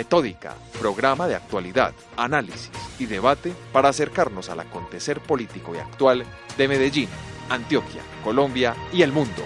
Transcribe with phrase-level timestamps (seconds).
[0.00, 6.24] Metódica, programa de actualidad, análisis y debate para acercarnos al acontecer político y actual
[6.56, 7.06] de Medellín,
[7.50, 9.42] Antioquia, Colombia y el mundo.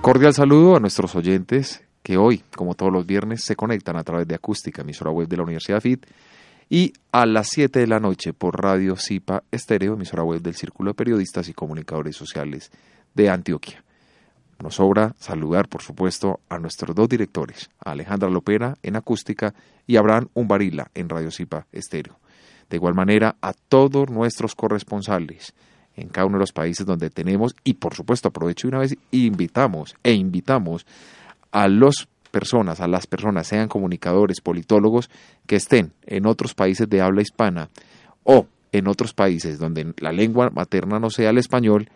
[0.00, 4.26] Cordial saludo a nuestros oyentes que hoy, como todos los viernes, se conectan a través
[4.26, 6.04] de Acústica, emisora web de la Universidad FIT,
[6.68, 10.90] y a las 7 de la noche por Radio Cipa Estéreo, emisora web del Círculo
[10.90, 12.72] de Periodistas y Comunicadores Sociales
[13.14, 13.83] de Antioquia.
[14.62, 19.54] Nos sobra saludar, por supuesto, a nuestros dos directores, a Alejandra Lopera en acústica
[19.86, 22.18] y Abraham Umbarila en Radio Cipa Estéreo.
[22.70, 25.54] De igual manera, a todos nuestros corresponsales
[25.96, 29.94] en cada uno de los países donde tenemos, y por supuesto aprovecho una vez invitamos,
[30.02, 30.86] e invitamos
[31.52, 35.08] a las personas, a las personas, sean comunicadores, politólogos,
[35.46, 37.68] que estén en otros países de habla hispana
[38.24, 41.88] o en otros países donde la lengua materna no sea el español,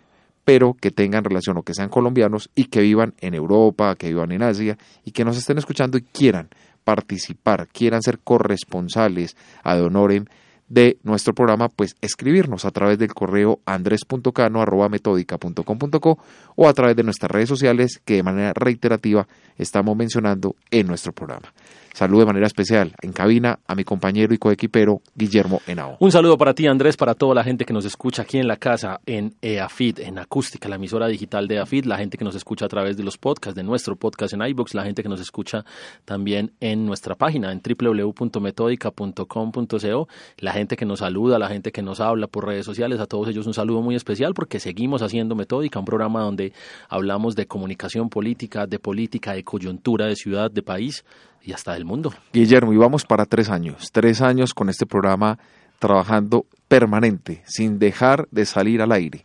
[0.49, 4.33] pero que tengan relación o que sean colombianos y que vivan en Europa, que vivan
[4.33, 6.49] en Asia y que nos estén escuchando y quieran
[6.85, 10.25] participar, quieran ser corresponsales ad honorem
[10.67, 16.19] de nuestro programa, pues escribirnos a través del correo andres.cano.metódica.com.co
[16.57, 21.13] o a través de nuestras redes sociales que de manera reiterativa estamos mencionando en nuestro
[21.13, 21.53] programa.
[21.99, 25.97] Saludo de manera especial en cabina a mi compañero y coequipero Guillermo Henao.
[25.99, 28.57] Un saludo para ti, Andrés, para toda la gente que nos escucha aquí en la
[28.57, 32.67] casa, en EAFIT, en Acústica, la emisora digital de EAFIT, la gente que nos escucha
[32.67, 35.65] a través de los podcasts, de nuestro podcast en iBox, la gente que nos escucha
[36.05, 41.99] también en nuestra página, en www.metódica.com.co, la gente que nos saluda, la gente que nos
[41.99, 45.81] habla por redes sociales, a todos ellos un saludo muy especial porque seguimos haciendo Metódica,
[45.81, 46.53] un programa donde
[46.89, 51.05] hablamos de comunicación política, de política, de coyuntura, de ciudad, de país
[51.49, 52.13] y hasta del mundo.
[52.35, 55.39] Guillermo, y vamos para tres años, tres años con este programa
[55.79, 59.25] trabajando permanente, sin dejar de salir al aire.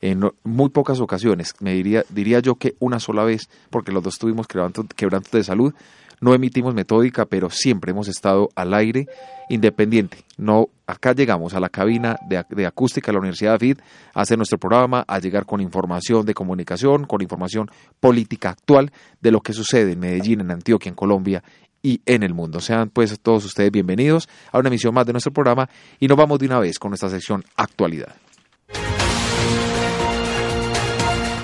[0.00, 4.18] En muy pocas ocasiones, me diría, diría yo que una sola vez, porque los dos
[4.18, 5.74] tuvimos quebrantos de salud,
[6.20, 9.06] no emitimos metódica, pero siempre hemos estado al aire
[9.48, 10.18] independiente.
[10.38, 13.78] No, acá llegamos a la cabina de, acústica de la Universidad de David
[14.14, 17.70] a hacer nuestro programa, a llegar con información de comunicación, con información
[18.00, 21.42] política actual de lo que sucede en Medellín, en Antioquia, en Colombia
[21.84, 22.60] y en el mundo.
[22.60, 25.68] Sean pues todos ustedes bienvenidos a una emisión más de nuestro programa
[26.00, 28.16] y nos vamos de una vez con nuestra sección Actualidad.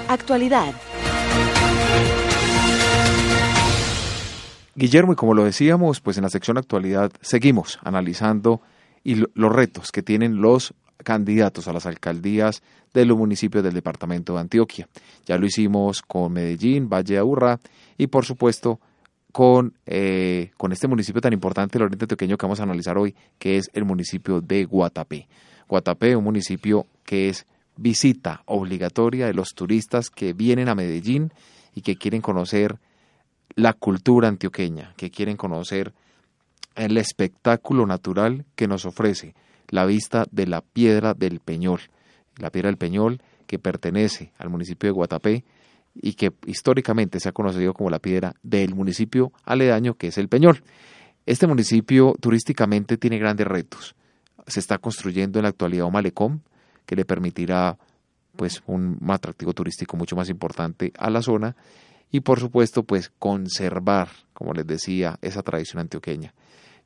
[0.09, 0.75] Actualidad.
[4.75, 8.62] Guillermo, y como lo decíamos, pues en la sección actualidad seguimos analizando
[9.05, 12.62] y los retos que tienen los candidatos a las alcaldías
[12.95, 14.89] de los municipios del departamento de Antioquia.
[15.27, 17.61] Ya lo hicimos con Medellín, Valle de Aburrá
[17.99, 18.81] y por supuesto
[19.33, 23.15] con, eh, con este municipio tan importante del oriente antioqueño que vamos a analizar hoy,
[23.39, 25.29] que es el municipio de Guatapé.
[25.69, 27.47] Guatapé, un municipio que es
[27.77, 31.33] visita obligatoria de los turistas que vienen a Medellín
[31.75, 32.79] y que quieren conocer
[33.55, 35.93] la cultura antioqueña, que quieren conocer
[36.75, 39.35] el espectáculo natural que nos ofrece
[39.69, 41.81] la vista de la Piedra del Peñol.
[42.37, 45.45] La Piedra del Peñol que pertenece al municipio de Guatapé
[45.95, 50.28] y que históricamente se ha conocido como la piedra del municipio aledaño que es el
[50.28, 50.62] Peñol.
[51.27, 53.95] Este municipio turísticamente tiene grandes retos.
[54.47, 56.43] Se está construyendo en la actualidad un malecón
[56.87, 57.78] que le permitirá
[58.37, 61.56] pues un atractivo turístico mucho más importante a la zona
[62.11, 66.34] y por supuesto pues conservar, como les decía, esa tradición antioqueña.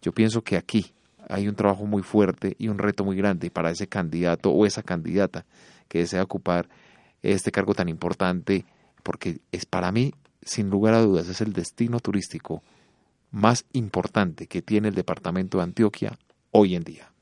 [0.03, 0.93] Yo pienso que aquí
[1.29, 4.83] hay un trabajo muy fuerte y un reto muy grande para ese candidato o esa
[4.83, 5.47] candidata
[5.89, 6.69] que desea ocupar
[7.23, 8.67] este cargo tan importante,
[9.05, 10.13] porque es para mí,
[10.43, 12.65] sin lugar a dudas, es el destino turístico
[13.31, 16.19] más importante que tiene el departamento de Antioquia
[16.51, 17.14] hoy en día.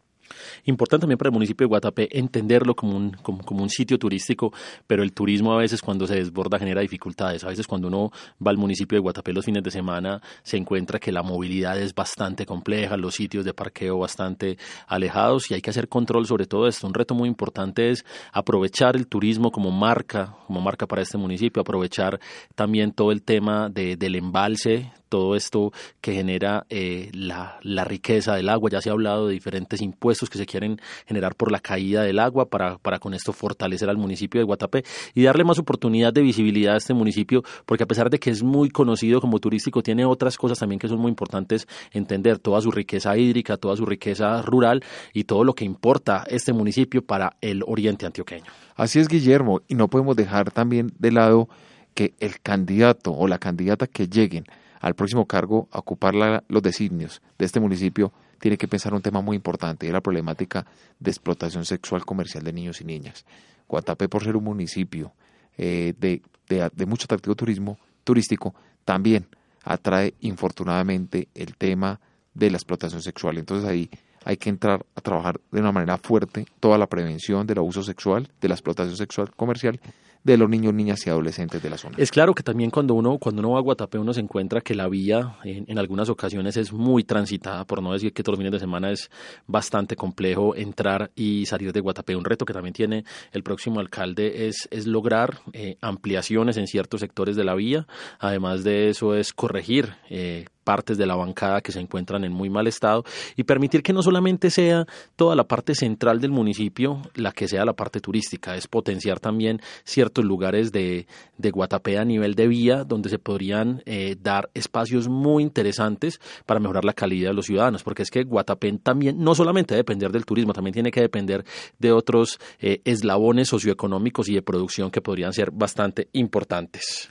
[0.64, 4.52] Importante también para el municipio de Guatapé entenderlo como un, como, un sitio turístico,
[4.86, 7.44] pero el turismo a veces cuando se desborda genera dificultades.
[7.44, 8.10] A veces cuando uno
[8.44, 11.94] va al municipio de Guatapé los fines de semana se encuentra que la movilidad es
[11.94, 16.68] bastante compleja, los sitios de parqueo bastante alejados y hay que hacer control sobre todo
[16.68, 16.86] esto.
[16.86, 21.62] Un reto muy importante es aprovechar el turismo como marca, como marca para este municipio,
[21.62, 22.20] aprovechar
[22.54, 28.34] también todo el tema de, del embalse, todo esto que genera eh, la, la, riqueza
[28.34, 28.70] del agua.
[28.70, 32.18] Ya se ha hablado de diferentes impuestos que se quieren generar por la caída del
[32.18, 36.22] agua para, para con esto fortalecer al municipio de Guatapé y darle más oportunidad de
[36.22, 40.06] visibilidad a este municipio, porque a pesar de que es muy conocido como turístico, tiene
[40.06, 44.40] otras cosas también que son muy importantes entender, toda su riqueza hídrica, toda su riqueza
[44.40, 44.82] rural
[45.12, 48.50] y todo lo que importa este municipio para el oriente antioqueño.
[48.76, 51.50] Así es, Guillermo, y no podemos dejar también de lado
[51.92, 54.46] que el candidato o la candidata que lleguen
[54.82, 56.12] al próximo cargo a ocupar
[56.48, 60.66] los designios de este municipio tiene que pensar un tema muy importante, y la problemática
[60.98, 63.24] de explotación sexual comercial de niños y niñas.
[63.68, 65.12] Guatapé, por ser un municipio
[65.56, 69.28] eh, de, de, mucho atractivo turismo, turístico, también
[69.62, 72.00] atrae infortunadamente el tema
[72.34, 73.38] de la explotación sexual.
[73.38, 73.88] Entonces ahí
[74.24, 78.28] hay que entrar a trabajar de una manera fuerte toda la prevención del abuso sexual,
[78.40, 79.80] de la explotación sexual comercial
[80.24, 81.96] de los niños, niñas y adolescentes de la zona.
[81.98, 84.74] Es claro que también cuando uno, cuando uno va a Guatapé uno se encuentra que
[84.74, 88.52] la vía en, algunas ocasiones es muy transitada, por no decir que todos los fines
[88.52, 89.10] de semana es
[89.46, 92.14] bastante complejo entrar y salir de Guatapé.
[92.14, 97.00] Un reto que también tiene el próximo alcalde es, es lograr eh, ampliaciones en ciertos
[97.00, 97.86] sectores de la vía.
[98.20, 102.50] Además de eso es corregir eh, partes de la bancada que se encuentran en muy
[102.50, 103.04] mal estado
[103.36, 104.86] y permitir que no solamente sea
[105.16, 109.60] toda la parte central del municipio la que sea la parte turística, es potenciar también
[109.84, 111.06] ciertos lugares de,
[111.38, 116.60] de Guatapé a nivel de vía donde se podrían eh, dar espacios muy interesantes para
[116.60, 120.12] mejorar la calidad de los ciudadanos, porque es que Guatapé también no solamente debe depender
[120.12, 121.44] del turismo, también tiene que depender
[121.78, 127.10] de otros eh, eslabones socioeconómicos y de producción que podrían ser bastante importantes.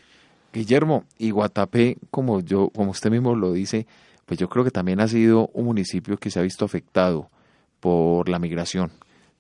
[0.54, 3.88] Guillermo, y Guatapé, como yo, como usted mismo lo dice,
[4.26, 7.30] pues yo creo que también ha sido un municipio que se ha visto afectado
[7.80, 8.92] por la migración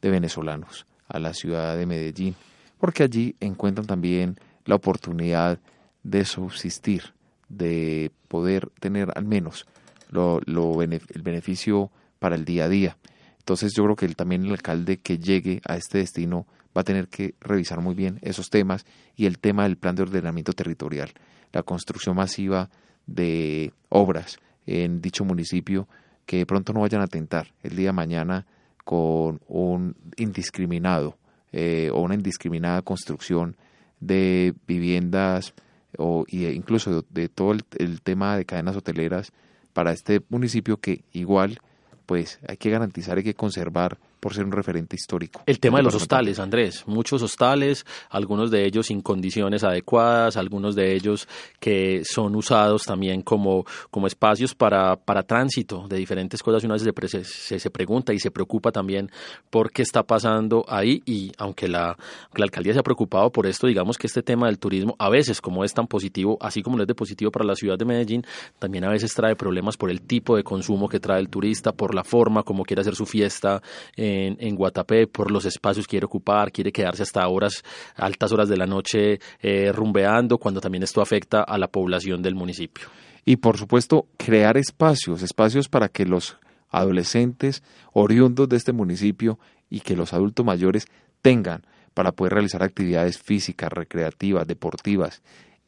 [0.01, 2.35] de venezolanos a la ciudad de Medellín,
[2.79, 5.59] porque allí encuentran también la oportunidad
[6.03, 7.13] de subsistir,
[7.49, 9.67] de poder tener al menos
[10.09, 10.41] lo,
[10.81, 12.97] el beneficio para el día a día.
[13.39, 17.07] Entonces yo creo que también el alcalde que llegue a este destino va a tener
[17.07, 18.85] que revisar muy bien esos temas
[19.15, 21.11] y el tema del plan de ordenamiento territorial,
[21.51, 22.69] la construcción masiva
[23.05, 25.87] de obras en dicho municipio
[26.25, 28.45] que de pronto no vayan a atentar el día de mañana
[28.85, 31.17] con un indiscriminado
[31.51, 33.57] eh, o una indiscriminada construcción
[33.99, 35.53] de viviendas
[35.97, 39.33] o e incluso de, todo el tema de cadenas hoteleras
[39.73, 41.59] para este municipio que igual
[42.05, 45.41] pues hay que garantizar, hay que conservar por ser un referente histórico.
[45.47, 50.75] El tema de los hostales, Andrés, muchos hostales, algunos de ellos sin condiciones adecuadas, algunos
[50.75, 51.27] de ellos
[51.59, 56.63] que son usados también como, como espacios para, para tránsito de diferentes cosas.
[56.63, 59.09] Una vez se, se, pregunta y se preocupa también
[59.49, 61.97] por qué está pasando ahí y aunque la,
[62.35, 65.41] la alcaldía se ha preocupado por esto, digamos que este tema del turismo a veces
[65.41, 68.23] como es tan positivo, así como lo es de positivo para la ciudad de Medellín,
[68.59, 71.95] también a veces trae problemas por el tipo de consumo que trae el turista, por
[71.95, 73.63] la forma como quiere hacer su fiesta
[74.11, 77.63] en, Guatapé por los espacios quiere ocupar, quiere quedarse hasta horas,
[77.95, 82.35] altas horas de la noche eh, rumbeando, cuando también esto afecta a la población del
[82.35, 82.87] municipio.
[83.25, 86.37] Y por supuesto, crear espacios, espacios para que los
[86.69, 87.63] adolescentes
[87.93, 90.87] oriundos de este municipio y que los adultos mayores
[91.21, 95.21] tengan para poder realizar actividades físicas, recreativas, deportivas,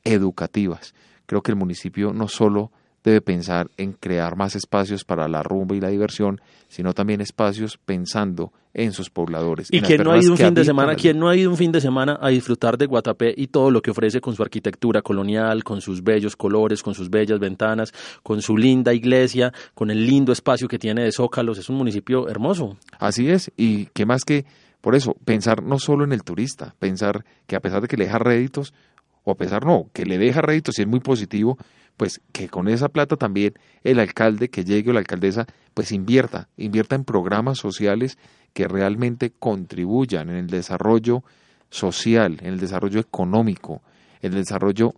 [0.03, 0.93] educativas.
[1.25, 2.71] Creo que el municipio no solo
[3.03, 7.77] debe pensar en crear más espacios para la rumba y la diversión, sino también espacios
[7.77, 9.67] pensando en sus pobladores.
[9.71, 11.71] Y quien no ha ido un fin de semana, quien no ha ido un fin
[11.71, 15.63] de semana a disfrutar de Guatapé y todo lo que ofrece con su arquitectura colonial,
[15.63, 17.93] con sus bellos colores, con sus bellas ventanas,
[18.23, 22.27] con su linda iglesia, con el lindo espacio que tiene de zócalos, es un municipio
[22.27, 22.77] hermoso.
[22.99, 24.45] Así es, y qué más que
[24.83, 28.03] por eso, pensar no solo en el turista, pensar que a pesar de que le
[28.03, 28.73] deja réditos,
[29.23, 31.57] o a pesar no, que le deja réditos y es muy positivo,
[31.97, 36.49] pues que con esa plata también el alcalde que llegue o la alcaldesa pues invierta,
[36.57, 38.17] invierta en programas sociales
[38.53, 41.23] que realmente contribuyan en el desarrollo
[41.69, 43.81] social, en el desarrollo económico,
[44.21, 44.93] en el desarrollo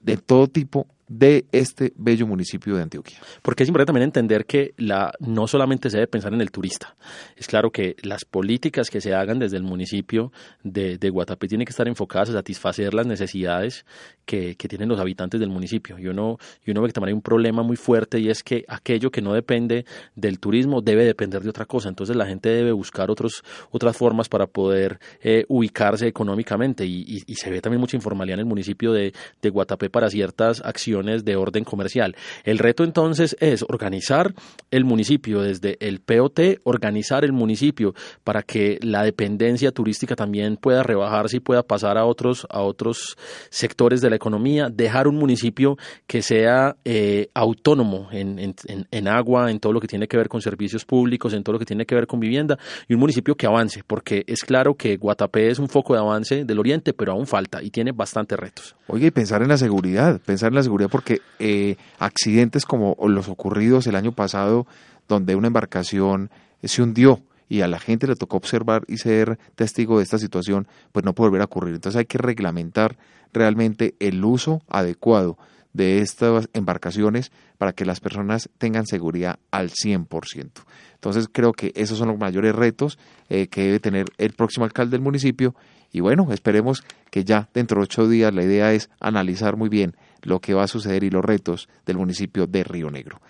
[0.00, 0.86] de todo tipo
[1.18, 3.18] de este bello municipio de Antioquia.
[3.42, 6.96] Porque es importante también entender que la, no solamente se debe pensar en el turista.
[7.36, 11.66] Es claro que las políticas que se hagan desde el municipio de, de Guatapé tienen
[11.66, 13.84] que estar enfocadas a satisfacer las necesidades
[14.24, 15.98] que, que, tienen los habitantes del municipio.
[15.98, 18.64] Y uno, y uno ve que también hay un problema muy fuerte y es que
[18.68, 21.90] aquello que no depende del turismo debe depender de otra cosa.
[21.90, 26.86] Entonces la gente debe buscar otros, otras formas para poder eh, ubicarse económicamente.
[26.86, 30.08] Y, y, y, se ve también mucha informalidad en el municipio de, de Guatapé para
[30.08, 32.16] ciertas acciones de orden comercial.
[32.44, 34.34] El reto entonces es organizar
[34.70, 37.94] el municipio desde el POT, organizar el municipio
[38.24, 43.16] para que la dependencia turística también pueda rebajarse y pueda pasar a otros, a otros
[43.50, 48.54] sectores de la economía, dejar un municipio que sea eh, autónomo en, en,
[48.90, 51.58] en, agua, en todo lo que tiene que ver con servicios públicos, en todo lo
[51.58, 54.96] que tiene que ver con vivienda, y un municipio que avance, porque es claro que
[54.96, 58.76] Guatapé es un foco de avance del oriente, pero aún falta y tiene bastantes retos.
[58.86, 63.28] Oye, y pensar en la seguridad, pensar en la seguridad porque eh, accidentes como los
[63.28, 64.66] ocurridos el año pasado,
[65.08, 66.30] donde una embarcación
[66.62, 67.22] se hundió,
[67.52, 71.12] y a la gente le tocó observar y ser testigo de esta situación, pues no
[71.12, 71.74] puede volver a ocurrir.
[71.74, 72.96] Entonces hay que reglamentar
[73.30, 75.36] realmente el uso adecuado
[75.74, 80.50] de estas embarcaciones para que las personas tengan seguridad al 100%.
[80.94, 82.98] Entonces creo que esos son los mayores retos
[83.28, 85.54] eh, que debe tener el próximo alcalde del municipio
[85.92, 89.94] y bueno, esperemos que ya dentro de ocho días la idea es analizar muy bien
[90.22, 93.20] lo que va a suceder y los retos del municipio de Río Negro.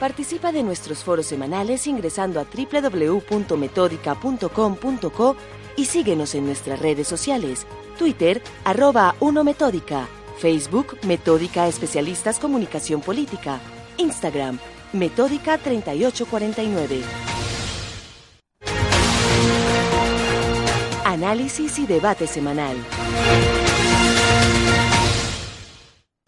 [0.00, 5.36] Participa de nuestros foros semanales ingresando a www.metódica.com.co
[5.76, 7.66] y síguenos en nuestras redes sociales,
[7.98, 10.06] Twitter, arroba 1Metódica,
[10.38, 13.58] Facebook, Metódica Especialistas Comunicación Política,
[13.96, 14.60] Instagram,
[14.92, 17.00] Metódica 3849.
[21.04, 22.76] Análisis y debate semanal.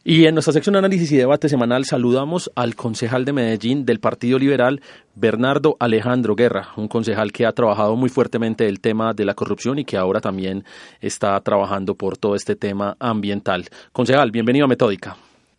[0.03, 4.01] Y en nuestra sección de análisis y debate semanal saludamos al concejal de Medellín del
[4.01, 4.81] Partido Liberal,
[5.15, 9.79] Bernardo Alejandro Guerra, un concejal que ha trabajado muy fuertemente el tema de la corrupción
[9.79, 10.65] y que ahora también
[11.03, 13.67] está trabajando por todo este tema ambiental.
[13.93, 15.17] Concejal, bienvenido a Metódica.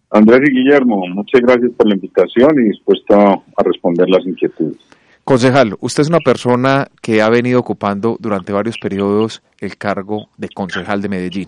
[0.09, 4.77] Andrés y Guillermo, muchas gracias por la invitación y dispuesto a responder las inquietudes.
[5.23, 10.49] Concejal, usted es una persona que ha venido ocupando durante varios periodos el cargo de
[10.49, 11.47] concejal de Medellín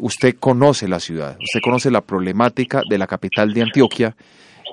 [0.00, 4.16] usted conoce la ciudad, usted conoce la problemática de la capital de Antioquia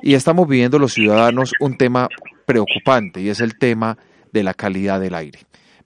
[0.02, 2.08] y estamos viviendo los ciudadanos un tema
[2.46, 3.98] preocupante y es el tema
[4.32, 5.40] de la calidad del aire.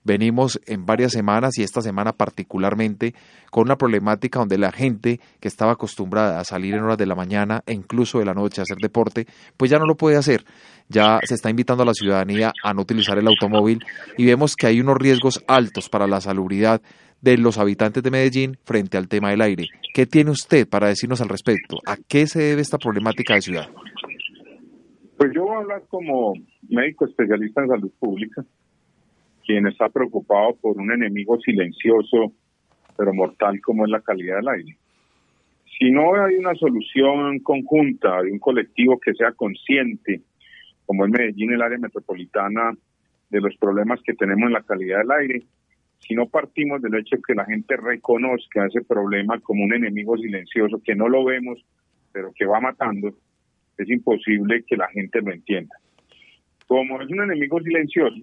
[0.04, 3.14] Venimos en varias semanas y esta semana particularmente
[3.50, 7.14] con una problemática donde la gente que estaba acostumbrada a salir en horas de la
[7.14, 9.26] mañana e incluso de la noche a hacer deporte,
[9.58, 10.46] pues ya no lo puede hacer.
[10.88, 13.80] Ya se está invitando a la ciudadanía a no utilizar el automóvil
[14.16, 16.80] y vemos que hay unos riesgos altos para la salubridad
[17.20, 19.66] de los habitantes de Medellín frente al tema del aire.
[19.92, 21.78] ¿Qué tiene usted para decirnos al respecto?
[21.86, 23.68] ¿A qué se debe esta problemática de ciudad?
[25.16, 26.34] Pues yo voy a hablar como
[26.68, 28.44] médico especialista en salud pública,
[29.44, 32.32] quien está preocupado por un enemigo silencioso
[32.98, 34.76] pero mortal como es la calidad del aire.
[35.78, 40.20] Si no hay una solución conjunta de un colectivo que sea consciente,
[40.84, 42.72] como es Medellín, el área metropolitana,
[43.30, 45.42] de los problemas que tenemos en la calidad del aire,
[46.00, 50.80] si no partimos del hecho que la gente reconozca ese problema como un enemigo silencioso,
[50.84, 51.64] que no lo vemos,
[52.12, 53.14] pero que va matando,
[53.76, 55.76] es imposible que la gente lo entienda.
[56.66, 58.20] Como es un enemigo silencioso,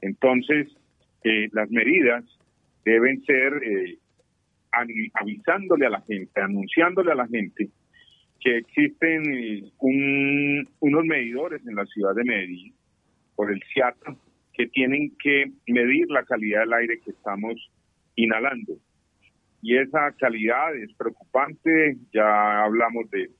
[0.00, 0.68] entonces
[1.22, 2.24] eh, las medidas
[2.84, 3.98] deben ser eh,
[5.14, 7.68] avisándole a la gente, anunciándole a la gente
[8.40, 12.74] que existen eh, unos medidores en la ciudad de Medellín
[13.34, 14.16] por el CIATA
[14.54, 17.54] que tienen que medir la calidad del aire que estamos
[18.16, 18.74] inhalando.
[19.62, 23.30] Y esa calidad es preocupante, ya hablamos de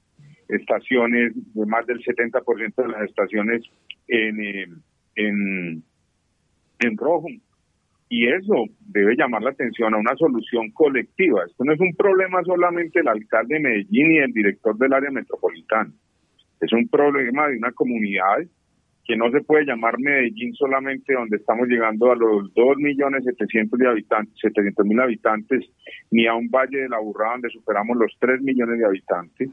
[0.49, 3.63] estaciones, de más del 70% de las estaciones
[4.09, 4.67] en, eh,
[5.17, 5.83] en,
[6.81, 7.29] en rojo.
[8.09, 11.45] Y eso debe llamar la atención a una solución colectiva.
[11.47, 15.11] Esto no es un problema solamente del alcalde de Medellín y el director del área
[15.11, 15.91] metropolitana.
[16.61, 18.39] Es un problema de una comunidad
[19.05, 24.35] que no se puede llamar Medellín solamente donde estamos llegando a los 2.700.000 de habitantes,
[24.43, 25.65] 700.000 habitantes,
[26.11, 29.51] ni a un Valle de la Burrada donde superamos los 3 millones de habitantes.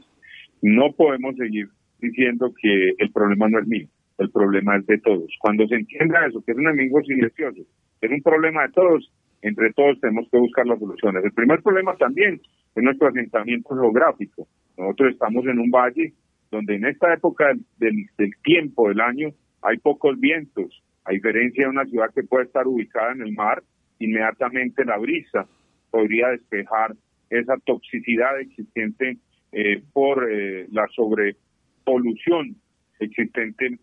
[0.62, 1.68] No podemos seguir
[2.00, 5.30] diciendo que el problema no es mío, el problema es de todos.
[5.38, 7.62] Cuando se entienda eso, que es un enemigo silencioso,
[8.00, 11.24] es un problema de todos, entre todos tenemos que buscar las soluciones.
[11.24, 12.40] El primer problema también
[12.74, 14.48] es nuestro asentamiento geográfico.
[14.78, 16.14] Nosotros estamos en un valle
[16.50, 19.28] donde en esta época del, del tiempo del año
[19.62, 23.62] hay pocos vientos, a diferencia de una ciudad que puede estar ubicada en el mar,
[23.98, 25.46] inmediatamente la brisa
[25.90, 26.94] podría despejar
[27.30, 29.18] esa toxicidad existente
[29.52, 32.56] eh, por eh, la sobrepolución
[32.98, 33.78] existente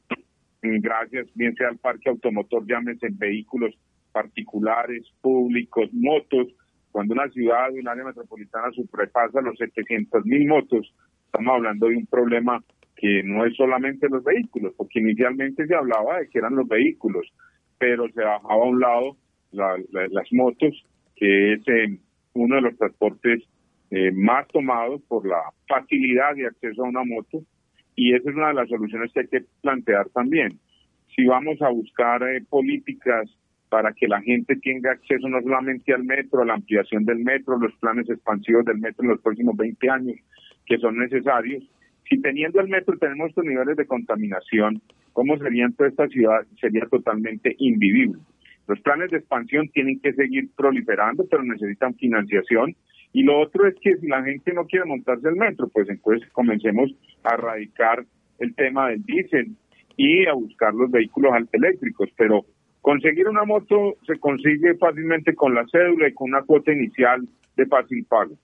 [0.61, 3.73] gracias bien sea al parque automotor, llámese vehículos
[4.11, 6.47] particulares, públicos, motos.
[6.91, 10.93] Cuando una ciudad, un área metropolitana sobrepasa los 700 mil motos,
[11.25, 12.63] estamos hablando de un problema
[12.99, 17.31] que no es solamente los vehículos, porque inicialmente se hablaba de que eran los vehículos,
[17.77, 19.15] pero se bajaba a un lado
[19.51, 21.97] las motos, que es eh,
[22.33, 23.43] uno de los transportes
[23.89, 27.41] eh, más tomados por la facilidad de acceso a una moto
[27.95, 30.59] y esa es una de las soluciones que hay que plantear también.
[31.15, 33.29] Si vamos a buscar eh, políticas
[33.69, 37.57] para que la gente tenga acceso no solamente al metro, a la ampliación del metro,
[37.57, 40.17] los planes expansivos del metro en los próximos 20 años
[40.65, 41.63] que son necesarios,
[42.07, 44.81] si teniendo el metro tenemos estos niveles de contaminación,
[45.13, 46.45] ¿cómo sería en toda esta ciudad?
[46.59, 48.19] Sería totalmente invivible.
[48.67, 52.75] Los planes de expansión tienen que seguir proliferando, pero necesitan financiación.
[53.13, 56.29] Y lo otro es que si la gente no quiere montarse el metro, pues entonces
[56.31, 56.91] comencemos
[57.23, 58.05] a erradicar
[58.37, 59.55] el tema del diésel
[59.97, 62.09] y a buscar los vehículos eléctricos.
[62.15, 62.45] Pero
[62.81, 67.27] conseguir una moto se consigue fácilmente con la cédula y con una cuota inicial
[67.57, 68.35] de fácil pago.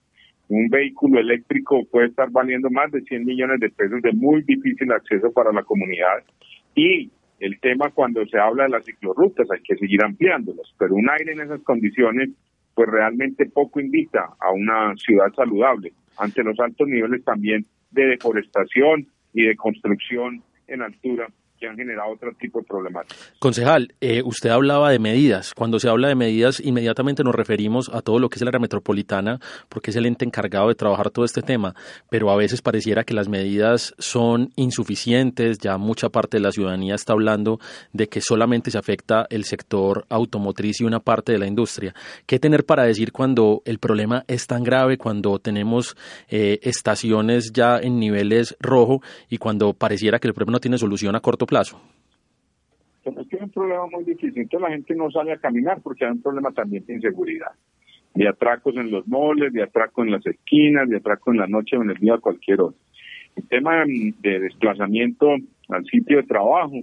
[0.48, 4.92] Un vehículo eléctrico puede estar valiendo más de 100 millones de pesos de muy difícil
[4.92, 6.22] acceso para la comunidad.
[6.74, 7.10] Y
[7.40, 11.32] el tema cuando se habla de las ciclorrutas hay que seguir ampliándolas, pero un aire
[11.32, 12.30] en esas condiciones
[12.74, 15.92] pues realmente poco invita a una ciudad saludable.
[16.18, 22.12] Ante los altos niveles también de deforestación y de construcción en altura que han generado
[22.12, 23.32] otro tipo de problemáticas.
[23.38, 25.52] Concejal, eh, usted hablaba de medidas.
[25.54, 28.60] Cuando se habla de medidas, inmediatamente nos referimos a todo lo que es el área
[28.60, 31.74] metropolitana, porque es el ente encargado de trabajar todo este tema,
[32.10, 36.94] pero a veces pareciera que las medidas son insuficientes, ya mucha parte de la ciudadanía
[36.94, 37.58] está hablando
[37.92, 41.94] de que solamente se afecta el sector automotriz y una parte de la industria.
[42.26, 45.96] ¿Qué tener para decir cuando el problema es tan grave, cuando tenemos
[46.28, 51.16] eh, estaciones ya en niveles rojo y cuando pareciera que el problema no tiene solución
[51.16, 51.55] a corto plazo?
[53.04, 54.42] Es un problema muy difícil.
[54.42, 57.52] Entonces la gente no sale a caminar porque hay un problema también de inseguridad.
[58.14, 61.76] De atracos en los moles, de atracos en las esquinas, de atracos en la noche
[61.76, 62.76] o en el día cualquier hora.
[63.36, 65.28] El tema de desplazamiento
[65.68, 66.80] al sitio de trabajo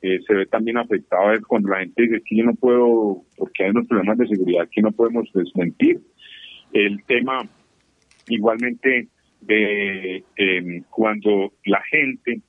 [0.00, 3.64] eh, se ve también afectado es cuando la gente dice que yo no puedo, porque
[3.64, 6.00] hay unos problemas de seguridad que no podemos desmentir.
[6.72, 7.40] El tema
[8.28, 9.08] igualmente
[9.40, 12.40] de eh, cuando la gente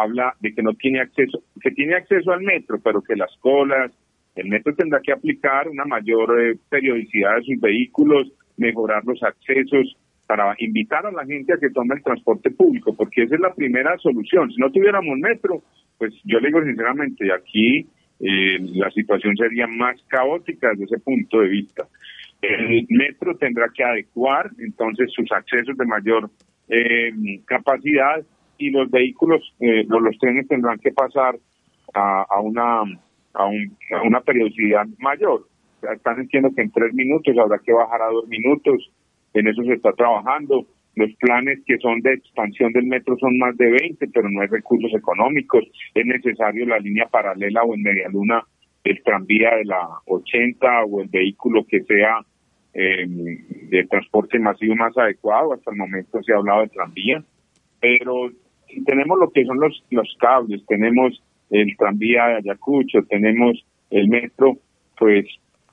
[0.00, 3.92] habla de que no tiene acceso, que tiene acceso al metro, pero que las colas,
[4.34, 9.96] el metro tendrá que aplicar una mayor eh, periodicidad de sus vehículos, mejorar los accesos
[10.26, 13.54] para invitar a la gente a que tome el transporte público, porque esa es la
[13.54, 14.50] primera solución.
[14.50, 15.62] Si no tuviéramos metro,
[15.98, 17.86] pues yo le digo sinceramente, aquí
[18.20, 21.86] eh, la situación sería más caótica desde ese punto de vista.
[22.42, 26.30] El metro tendrá que adecuar entonces sus accesos de mayor
[26.68, 27.10] eh,
[27.46, 28.22] capacidad
[28.58, 31.36] y los vehículos, eh, los, trenes tendrán que pasar
[31.94, 32.82] a, una
[33.34, 33.46] a,
[34.04, 35.46] una periodicidad mayor.
[35.94, 38.90] están diciendo que en tres minutos habrá que bajar a dos minutos.
[39.34, 40.66] En eso se está trabajando.
[40.94, 44.48] Los planes que son de expansión del metro son más de 20, pero no hay
[44.48, 45.64] recursos económicos.
[45.94, 48.42] Es necesario la línea paralela o en media luna
[48.84, 52.20] el tranvía de la 80 o el vehículo que sea
[52.72, 55.52] eh, de transporte masivo más adecuado.
[55.52, 57.22] Hasta el momento se ha hablado de tranvía,
[57.80, 58.30] pero
[58.68, 64.08] si tenemos lo que son los, los cables, tenemos el tranvía de Ayacucho, tenemos el
[64.08, 64.56] metro,
[64.98, 65.26] pues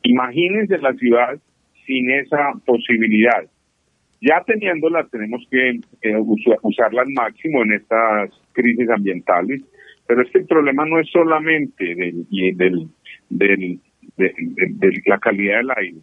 [0.03, 1.39] imagínense la ciudad
[1.85, 3.43] sin esa posibilidad.
[4.21, 6.17] Ya teniéndola, tenemos que eh,
[6.61, 9.61] usarla al máximo en estas crisis ambientales,
[10.07, 12.89] pero es que el problema no es solamente del, del,
[13.29, 13.79] del,
[14.17, 15.99] de la calidad del aire,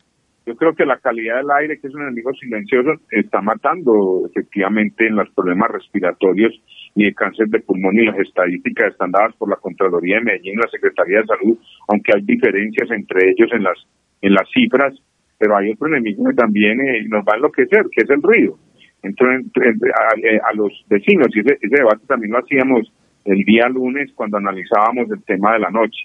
[0.47, 5.07] yo creo que la calidad del aire, que es un enemigo silencioso, está matando efectivamente
[5.07, 6.53] en los problemas respiratorios
[6.95, 10.55] y de cáncer de pulmón y las estadísticas están dadas por la Contraloría de Medellín
[10.55, 13.79] y la Secretaría de Salud, aunque hay diferencias entre ellos en las
[14.23, 14.95] en las cifras,
[15.39, 18.59] pero hay otro enemigo que también eh, nos va a enloquecer, que es el ruido.
[19.03, 22.93] Entonces, eh, a, los vecinos, y ese debate también lo hacíamos
[23.25, 26.03] el día lunes cuando analizábamos el tema de la noche.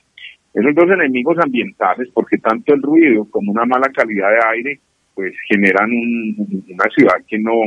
[0.54, 4.80] Esos dos enemigos ambientales, porque tanto el ruido como una mala calidad de aire,
[5.14, 7.64] pues generan una ciudad que no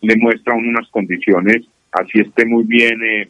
[0.00, 3.28] le muestra unas condiciones, así esté muy bien eh,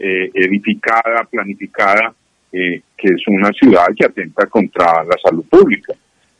[0.00, 2.14] eh, edificada, planificada,
[2.52, 5.92] eh, que es una ciudad que atenta contra la salud pública.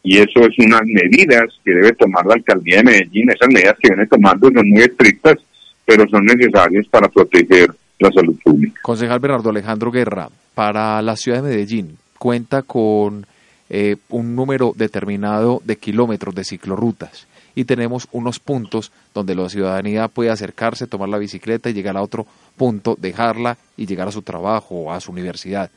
[0.02, 3.30] Y eso es unas medidas que debe tomar la alcaldía de Medellín.
[3.30, 5.38] Esas medidas que viene tomando son muy estrictas,
[5.84, 8.80] pero son necesarias para proteger la salud pública.
[8.82, 13.26] Concejal Bernardo Alejandro Guerra, para la ciudad de Medellín, cuenta con
[13.70, 17.26] eh, un número determinado de kilómetros de ciclorrutas
[17.58, 22.02] y tenemos unos puntos donde la ciudadanía puede acercarse, tomar la bicicleta y llegar a
[22.02, 22.24] otro
[22.56, 25.68] punto, dejarla y llegar a su trabajo o a su universidad.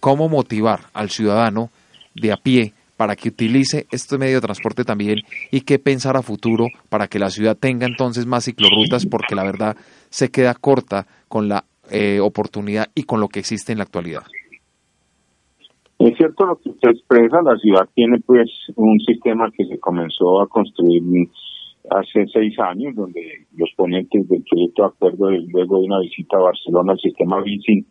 [0.00, 1.70] ¿Cómo motivar al ciudadano
[2.12, 5.20] de a pie para que utilice este medio de transporte también
[5.52, 9.44] y qué pensar a futuro para que la ciudad tenga entonces más ciclorrutas porque la
[9.44, 9.76] verdad
[10.10, 14.24] se queda corta con la eh, oportunidad y con lo que existe en la actualidad?
[15.98, 20.40] Es cierto lo que usted expresa, la ciudad tiene pues un sistema que se comenzó
[20.40, 21.02] a construir
[21.90, 26.42] hace seis años, donde los ponentes del proyecto de acuerdo, luego de una visita a
[26.42, 27.84] Barcelona al sistema Vicin,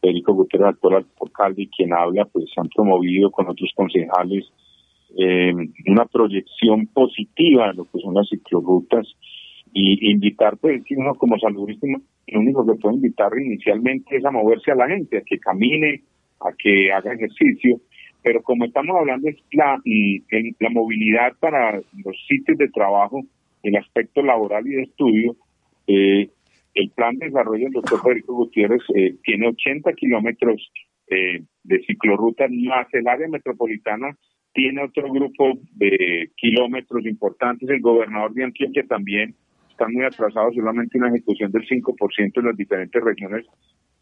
[0.00, 4.44] Federico Gutiérrez, actual alcalde, quien habla, pues han promovido con otros concejales
[5.18, 5.52] eh,
[5.86, 9.06] una proyección positiva de lo que son las ciclorrutas
[9.72, 11.86] y invitar, pues, uno como saludista,
[12.28, 16.02] lo único que puede invitar inicialmente es a moverse a la gente, a que camine,
[16.40, 17.80] a que haga ejercicio,
[18.22, 19.80] pero como estamos hablando es la,
[20.58, 23.22] la movilidad para los sitios de trabajo,
[23.62, 25.36] el aspecto laboral y de estudio,
[25.86, 26.28] eh,
[26.74, 30.70] el plan de desarrollo del doctor Federico Gutiérrez eh, tiene 80 kilómetros
[31.08, 34.16] eh, de ciclorruta, más el área metropolitana
[34.52, 37.68] tiene otro grupo de kilómetros importantes.
[37.68, 39.34] El gobernador de Antioquia también
[39.70, 43.46] está muy atrasado, solamente una ejecución del 5% en las diferentes regiones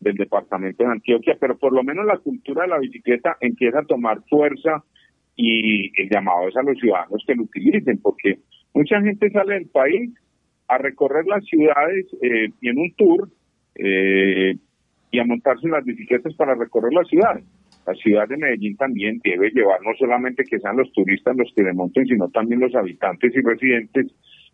[0.00, 3.84] del departamento de Antioquia, pero por lo menos la cultura de la bicicleta empieza a
[3.84, 4.84] tomar fuerza
[5.37, 8.38] y el llamado es a los ciudadanos que lo utilicen, porque
[8.74, 10.12] mucha gente sale del país
[10.68, 13.28] a recorrer las ciudades eh, en un tour
[13.76, 14.54] eh,
[15.11, 17.44] y a montarse en las bicicletas para recorrer las ciudades.
[17.87, 21.62] La ciudad de Medellín también debe llevar no solamente que sean los turistas los que
[21.62, 24.06] le monten, sino también los habitantes y residentes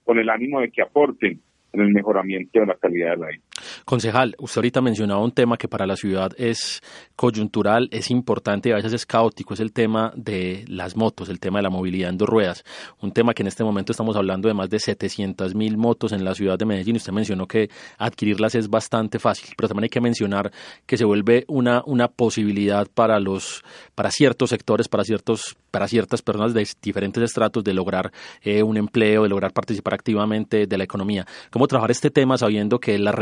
[0.05, 1.41] con el ánimo de que aporten
[1.73, 3.43] en el mejoramiento de la calidad del aire.
[3.85, 6.83] Concejal, usted ahorita mencionaba un tema que para la ciudad es
[7.17, 11.41] coyuntural, es importante y a veces es caótico, es el tema de las motos, el
[11.41, 12.65] tema de la movilidad en dos ruedas.
[13.01, 16.25] Un tema que en este momento estamos hablando de más de 700 mil motos en
[16.25, 16.97] la ciudad de Medellín.
[16.97, 20.53] Usted mencionó que adquirirlas es bastante fácil, pero también hay que mencionar
[20.87, 23.63] que se vuelve una, una posibilidad para los,
[23.95, 28.77] para ciertos sectores, para ciertos, para ciertas personas de diferentes estratos de lograr eh, un
[28.77, 31.27] empleo, de lograr participar activamente de la economía.
[31.51, 33.15] ¿Cómo trabajar este tema sabiendo que las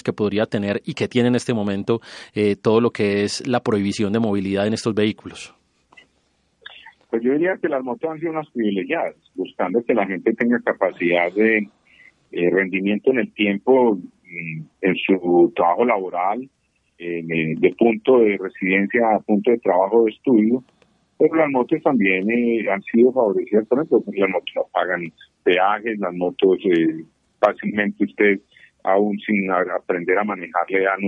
[0.00, 2.00] que podría tener y que tiene en este momento
[2.34, 5.54] eh, todo lo que es la prohibición de movilidad en estos vehículos?
[7.10, 10.60] Pues yo diría que las motos han sido unas privilegiadas, buscando que la gente tenga
[10.60, 11.68] capacidad de
[12.30, 16.48] eh, rendimiento en el tiempo, mm, en su trabajo laboral,
[16.98, 20.62] de punto de residencia a punto de trabajo de estudio,
[21.22, 25.12] pero las motos también eh, han sido favorecidas, por ejemplo, las motos no pagan
[25.44, 26.58] peajes, las motos
[27.38, 28.40] fácilmente usted,
[28.84, 31.00] aún sin aprender a manejar, le dan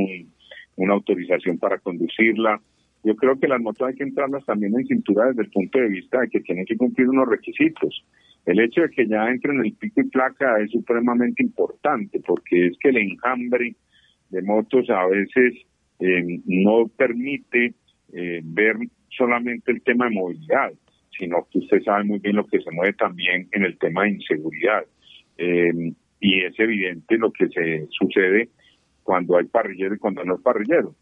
[0.76, 2.60] una autorización para conducirla.
[3.02, 5.88] Yo creo que las motos hay que entrarlas también en cintura desde el punto de
[5.88, 8.04] vista de que tienen que cumplir unos requisitos.
[8.46, 12.66] El hecho de que ya entren en el pico y placa es supremamente importante porque
[12.66, 13.74] es que el enjambre
[14.30, 15.54] de motos a veces
[16.00, 17.74] eh, no permite
[18.12, 18.76] eh, ver
[19.08, 20.72] solamente el tema de movilidad,
[21.18, 24.10] sino que usted sabe muy bien lo que se mueve también en el tema de
[24.10, 24.84] inseguridad.
[25.38, 25.92] Eh,
[26.24, 28.48] y es evidente lo que se sucede
[29.02, 30.94] cuando hay parrillero y cuando no hay parrillero.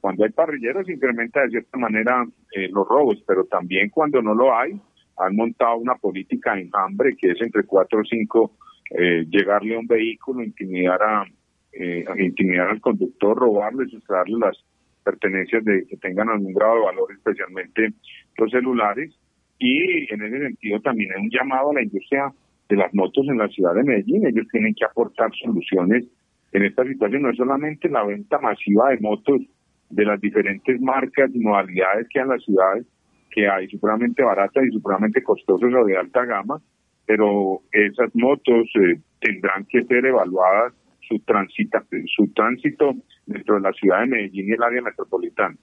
[0.00, 2.24] Cuando hay parrillero se incrementa de cierta manera
[2.56, 4.72] eh, los robos, pero también cuando no lo hay,
[5.18, 8.52] han montado una política en hambre que es entre cuatro o cinco
[8.98, 11.26] eh, llegarle a un vehículo, intimidar a,
[11.74, 14.56] eh, intimidar al conductor, robarle, sustraerle las
[15.04, 17.92] pertenencias de que tengan algún grado de valor, especialmente
[18.38, 19.14] los celulares.
[19.58, 22.32] Y en ese sentido también hay un llamado a la industria
[22.72, 24.26] de las motos en la ciudad de Medellín.
[24.26, 26.06] Ellos tienen que aportar soluciones
[26.52, 27.20] en esta situación.
[27.20, 29.42] No es solamente la venta masiva de motos
[29.90, 32.86] de las diferentes marcas y modalidades que hay en las ciudades,
[33.30, 36.62] que hay supremamente baratas y supremamente costosas o de alta gama,
[37.04, 40.72] pero esas motos eh, tendrán que ser evaluadas
[41.06, 42.94] su, transita, su tránsito
[43.26, 45.56] dentro de la ciudad de Medellín y el área metropolitana.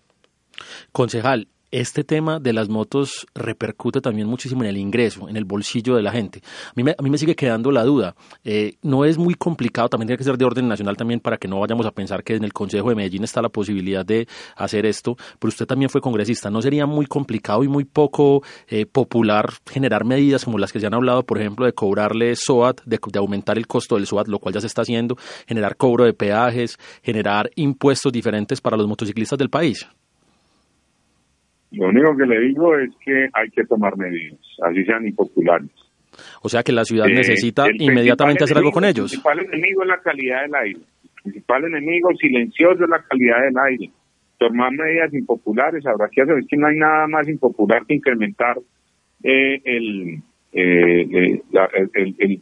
[0.92, 5.96] Concejal, este tema de las motos repercute también muchísimo en el ingreso, en el bolsillo
[5.96, 6.42] de la gente.
[6.68, 8.16] A mí me, a mí me sigue quedando la duda.
[8.44, 11.48] Eh, no es muy complicado, también tiene que ser de orden nacional también para que
[11.48, 14.86] no vayamos a pensar que en el Consejo de Medellín está la posibilidad de hacer
[14.86, 16.50] esto, pero usted también fue congresista.
[16.50, 20.88] ¿No sería muy complicado y muy poco eh, popular generar medidas como las que se
[20.88, 24.40] han hablado, por ejemplo, de cobrarle SOAT, de, de aumentar el costo del SOAT, lo
[24.40, 29.38] cual ya se está haciendo, generar cobro de peajes, generar impuestos diferentes para los motociclistas
[29.38, 29.88] del país?
[31.72, 35.70] Lo único que le digo es que hay que tomar medidas, así sean impopulares.
[36.42, 39.14] O sea que la ciudad eh, necesita inmediatamente hacer algo con ellos.
[39.14, 40.80] El principal enemigo es la calidad del aire.
[41.04, 43.92] El principal enemigo silencioso es la calidad del aire.
[44.38, 46.38] Tomar medidas impopulares, habrá que hacer.
[46.40, 48.58] Es que no hay nada más impopular que incrementar
[49.24, 50.22] eh, el,
[50.54, 51.44] eh, el,
[51.94, 52.42] el,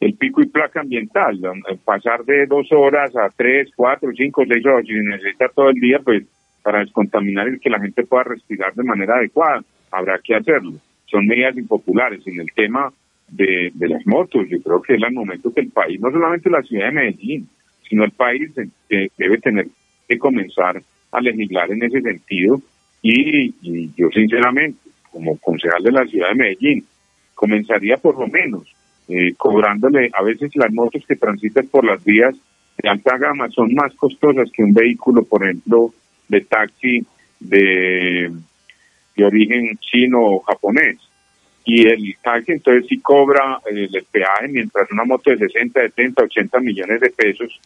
[0.00, 1.40] el, pico y placa ambiental.
[1.84, 5.80] Pasar de dos horas a tres, cuatro, cinco, seis horas, si se necesita todo el
[5.80, 6.24] día, pues
[6.62, 9.62] para descontaminar y que la gente pueda respirar de manera adecuada.
[9.90, 10.74] Habrá que hacerlo.
[11.06, 12.26] Son medidas impopulares.
[12.26, 12.92] En el tema
[13.28, 16.50] de, de las motos, yo creo que es el momento que el país, no solamente
[16.50, 17.48] la ciudad de Medellín,
[17.88, 18.50] sino el país
[18.88, 19.66] eh, debe tener
[20.08, 22.60] que comenzar a legislar en ese sentido.
[23.02, 24.78] Y, y yo sinceramente,
[25.10, 26.84] como concejal de la ciudad de Medellín,
[27.34, 28.72] comenzaría por lo menos
[29.08, 32.34] eh, cobrándole a veces las motos que transitan por las vías
[32.80, 35.92] de alta gama son más costosas que un vehículo, por ejemplo,
[36.28, 37.04] de taxi
[37.38, 38.30] de,
[39.16, 40.98] de origen chino o japonés.
[41.64, 46.24] Y el taxi entonces sí cobra eh, el peaje, mientras una moto de 60, 70,
[46.24, 47.60] 80 millones de pesos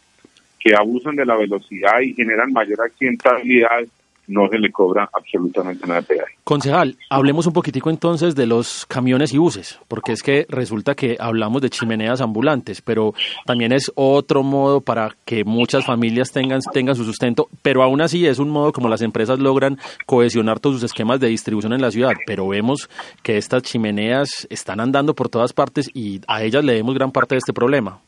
[0.59, 3.85] que abusan de la velocidad y generan mayor accidentabilidad
[4.27, 6.33] no se le cobra absolutamente nada de peaje.
[6.43, 11.17] Concejal, hablemos un poquitico entonces de los camiones y buses, porque es que resulta que
[11.19, 13.13] hablamos de chimeneas ambulantes, pero
[13.45, 18.25] también es otro modo para que muchas familias tengan, tengan su sustento, pero aún así
[18.27, 21.91] es un modo como las empresas logran cohesionar todos sus esquemas de distribución en la
[21.91, 22.89] ciudad, pero vemos
[23.23, 27.35] que estas chimeneas están andando por todas partes y a ellas le demos gran parte
[27.35, 27.99] de este problema.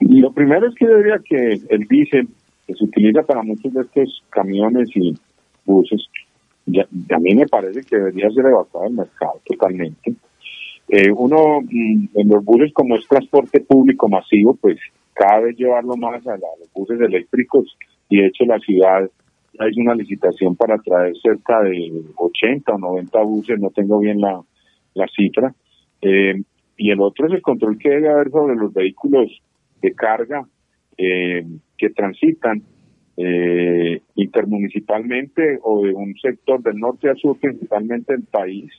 [0.00, 2.28] Lo primero es que yo diría que el diésel
[2.66, 5.14] que se utiliza para muchos de estos camiones y
[5.64, 6.08] buses,
[7.10, 10.14] a mí me parece que debería ser evacuado del mercado totalmente.
[10.88, 14.78] Eh, uno, mm, en los buses como es transporte público masivo, pues
[15.12, 17.76] cada vez llevarlo más a, los buses eléctricos
[18.08, 19.08] y de hecho la ciudad
[19.58, 24.42] hay una licitación para traer cerca de 80 o 90 buses, no tengo bien la,
[24.94, 25.54] la cifra.
[26.02, 26.42] Eh,
[26.76, 29.30] y el otro es el control que debe haber sobre los vehículos
[29.80, 30.44] de carga
[30.98, 31.44] eh,
[31.76, 32.62] que transitan
[33.16, 38.72] eh, intermunicipalmente o de un sector del norte a sur, principalmente del país,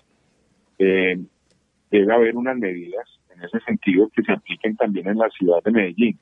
[0.79, 1.17] eh,
[1.89, 5.71] debe haber unas medidas en ese sentido que se apliquen también en la ciudad de
[5.71, 6.19] Medellín.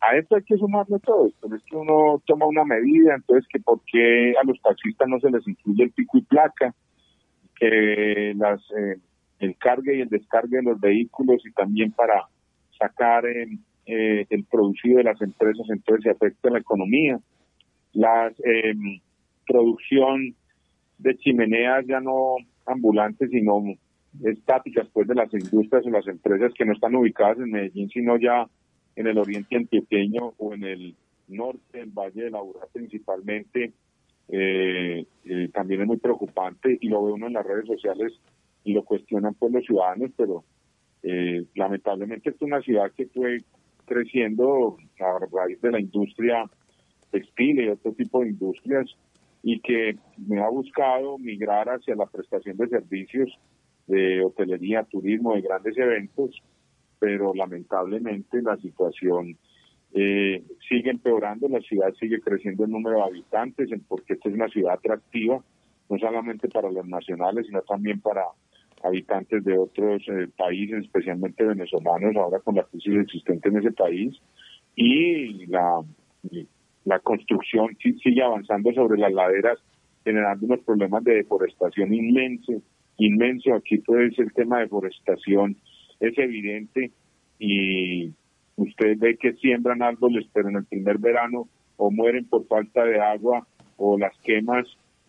[0.00, 3.60] A esto hay que sumarle todo esto, es que uno toma una medida, entonces que
[3.60, 6.74] por qué a los taxistas no se les incluye el pico y placa,
[7.58, 8.98] que las eh,
[9.38, 12.28] el cargue y el descargue de los vehículos y también para
[12.78, 13.24] sacar
[13.86, 17.18] eh, el producido de las empresas, entonces se afecta la economía.
[17.92, 19.00] La em,
[19.46, 20.34] producción
[20.98, 23.62] de chimeneas ya no ambulantes, sino
[24.24, 28.18] estáticas, pues de las industrias o las empresas que no están ubicadas en Medellín, sino
[28.18, 28.46] ya
[28.96, 30.94] en el oriente antioqueño o en el
[31.28, 33.72] norte, el Valle de la Urra principalmente,
[34.28, 38.12] eh, eh, también es muy preocupante y lo ve uno en las redes sociales
[38.64, 40.44] y lo cuestionan pues los ciudadanos, pero
[41.02, 43.44] eh, lamentablemente es una ciudad que fue
[43.86, 46.44] creciendo a raíz de la industria
[47.10, 48.86] textil y otro tipo de industrias
[49.42, 49.96] y que
[50.26, 53.38] me ha buscado migrar hacia la prestación de servicios
[53.86, 56.42] de hotelería, turismo, de grandes eventos,
[56.98, 59.36] pero lamentablemente la situación
[59.94, 64.48] eh, sigue empeorando, la ciudad sigue creciendo en número de habitantes, porque esta es una
[64.48, 65.42] ciudad atractiva,
[65.88, 68.24] no solamente para los nacionales, sino también para
[68.86, 74.14] habitantes de otros eh, países, especialmente venezolanos, ahora con la crisis existente en ese país,
[74.74, 75.82] y la,
[77.02, 79.58] construcción sigue avanzando sobre las laderas,
[80.04, 82.62] generando unos problemas de deforestación inmenso,
[82.98, 83.54] inmenso.
[83.54, 85.56] Aquí pues el tema de deforestación
[86.00, 86.90] es evidente
[87.38, 88.12] y
[88.56, 93.00] usted ve que siembran árboles, pero en el primer verano o mueren por falta de
[93.00, 93.46] agua
[93.76, 94.66] o las quemas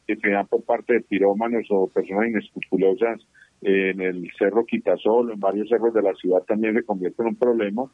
[0.08, 3.22] que se dan por parte de pirómanos o personas inescrupulosas
[3.62, 7.36] en el Cerro Quitasol, en varios cerros de la ciudad también se convierte en un
[7.36, 7.92] problema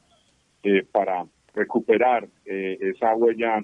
[0.63, 3.63] eh, para recuperar eh, esa huella,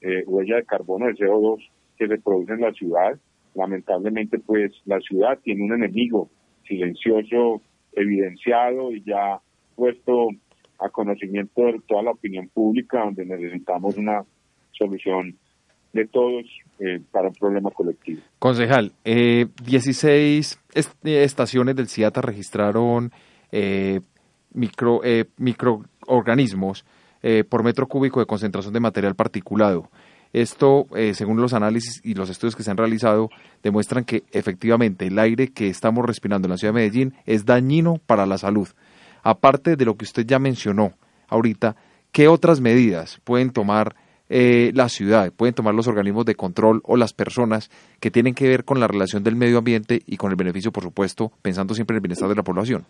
[0.00, 1.58] eh, huella de carbono, de CO2
[1.96, 3.18] que se produce en la ciudad.
[3.54, 6.30] Lamentablemente, pues la ciudad tiene un enemigo
[6.66, 9.40] silencioso, evidenciado y ya
[9.74, 10.28] puesto
[10.78, 14.24] a conocimiento de toda la opinión pública, donde necesitamos una
[14.72, 15.36] solución
[16.06, 16.44] todos
[16.80, 18.20] eh, para un problema colectivo.
[18.38, 20.58] Concejal, eh, 16
[21.02, 23.10] estaciones del CIATA registraron
[23.50, 24.00] eh,
[24.52, 26.84] micro, eh, microorganismos
[27.48, 29.90] por metro cúbico de concentración de material particulado.
[30.32, 33.28] Esto, según los análisis y los estudios que se han realizado,
[33.60, 38.00] demuestran que efectivamente el aire que estamos respirando en la ciudad de Medellín es dañino
[38.06, 38.68] para la salud.
[39.24, 40.92] Aparte de lo que usted ya mencionó
[41.26, 41.74] ahorita,
[42.12, 43.96] ¿qué otras medidas pueden tomar
[44.30, 48.46] eh, la ciudad, pueden tomar los organismos de control o las personas que tienen que
[48.46, 51.94] ver con la relación del medio ambiente y con el beneficio, por supuesto, pensando siempre
[51.94, 52.84] en el bienestar de la población?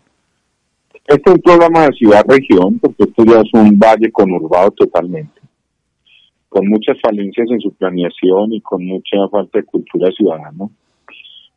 [1.07, 5.39] Este es un programa de ciudad-región, porque esto ya es un valle conurbado totalmente,
[6.49, 10.67] con muchas falencias en su planeación y con mucha falta de cultura ciudadana.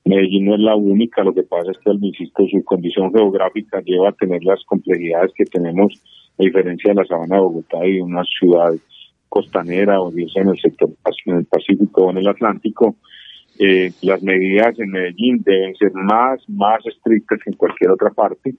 [0.04, 4.10] Medellín no es la única, lo que pasa es que, insisto, su condición geográfica lleva
[4.10, 5.92] a tener las complejidades que tenemos,
[6.38, 8.80] a diferencia de la sabana de Bogotá y de unas ciudades
[9.32, 10.90] costanera o bien sea en el sector
[11.24, 12.96] en el Pacífico o en el Atlántico,
[13.58, 18.54] eh, las medidas en Medellín deben ser más, más estrictas que en cualquier otra parte.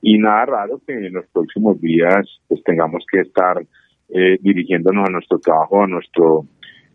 [0.00, 3.56] Y nada raro que en los próximos días pues tengamos que estar
[4.10, 6.46] eh, dirigiéndonos a nuestro trabajo, a nuestro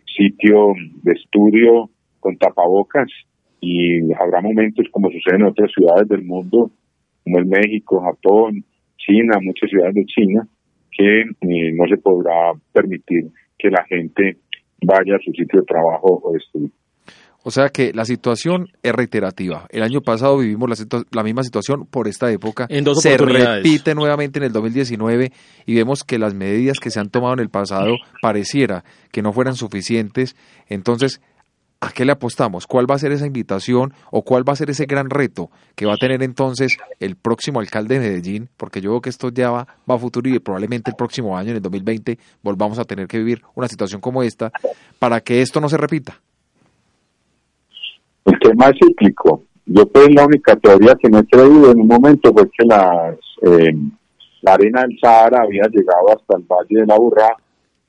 [0.06, 1.90] sitio de estudio
[2.22, 3.10] con tapabocas.
[3.60, 6.72] Y habrá momentos como sucede en otras ciudades del mundo
[7.26, 8.64] como es México, Japón,
[8.98, 10.48] China, muchas ciudades de China,
[11.00, 14.36] que eh, no se podrá permitir que la gente
[14.82, 16.72] vaya a su sitio de trabajo o estudio.
[17.42, 19.66] O sea que la situación es reiterativa.
[19.70, 22.68] El año pasado vivimos la, misma situación por esta época.
[22.70, 25.32] En dos se repite nuevamente en el 2019
[25.66, 28.84] y vemos que las medidas que se han tomado en el pasado pareciera
[29.14, 30.36] que no fueran suficientes.
[30.68, 31.22] Entonces,
[31.82, 32.68] ¿a qué le apostamos?
[32.68, 35.86] ¿Cuál va a ser esa invitación o cuál va a ser ese gran reto que
[35.86, 38.50] va a tener entonces el próximo alcalde de Medellín?
[38.58, 41.52] Porque yo veo que esto ya va, va a futuro y probablemente el próximo año,
[41.52, 44.52] en el 2020, volvamos a tener que vivir una situación como esta
[45.00, 46.20] para que esto no se repita.
[48.26, 49.44] El tema es cíclico.
[49.66, 53.16] Yo pues la única teoría que no he creído en un momento fue que las,
[53.44, 53.74] eh,
[54.42, 57.30] la arena del Sahara había llegado hasta el Valle de la Burra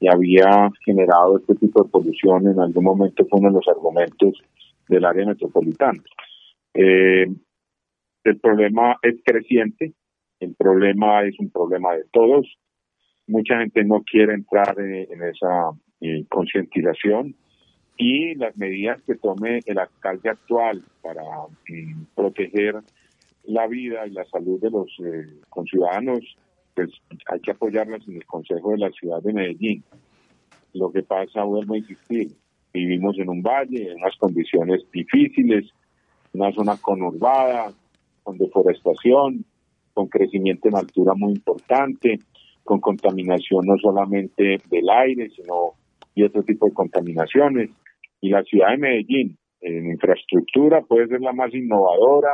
[0.01, 2.49] y había generado este tipo de polución.
[2.49, 4.43] En algún momento fue uno de los argumentos
[4.89, 6.03] del área metropolitana.
[6.75, 7.27] Eh,
[8.25, 9.93] el problema es creciente,
[10.41, 12.47] el problema es un problema de todos.
[13.27, 17.37] Mucha gente no quiere entrar en, esa eh, concientización
[17.97, 21.23] y las medidas que tome el alcalde actual para
[21.69, 22.77] mm, proteger
[23.45, 26.21] la vida y la salud de los eh, conciudadanos,
[26.75, 26.91] pues
[27.27, 29.85] hay que apoyarlas en el Consejo de la Ciudad de Medellín.
[30.75, 32.29] Lo que pasa, vuelvo a insistir,
[32.73, 35.69] vivimos en un valle, en unas condiciones difíciles,
[36.33, 37.73] una zona conurbada,
[38.23, 39.45] con deforestación,
[39.93, 42.19] con crecimiento en altura muy importante,
[42.63, 45.75] con contaminación no solamente del aire, sino
[46.15, 47.71] y otro tipo de contaminaciones
[48.21, 52.33] y la ciudad de Medellín en infraestructura puede ser la más innovadora,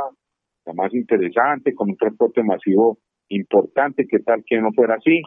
[0.64, 5.22] la más interesante, con un transporte masivo importante, que tal que no fuera así,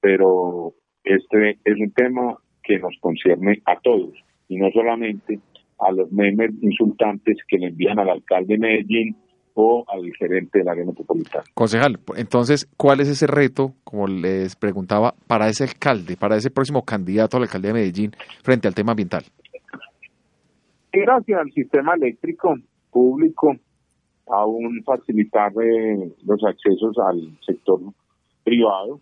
[0.00, 4.12] pero este es un tema que nos concierne a todos
[4.48, 5.38] y no solamente
[5.78, 9.16] a los memes insultantes que le envían al alcalde de Medellín
[9.54, 11.44] o al gerente del área metropolitana.
[11.54, 16.82] Concejal, entonces, ¿cuál es ese reto, como les preguntaba, para ese alcalde, para ese próximo
[16.82, 18.10] candidato a la alcaldía de Medellín
[18.42, 19.24] frente al tema ambiental?
[20.92, 22.56] gracias al sistema eléctrico
[22.90, 23.54] público,
[24.28, 27.80] aún facilitar eh, los accesos al sector
[28.44, 29.00] privado,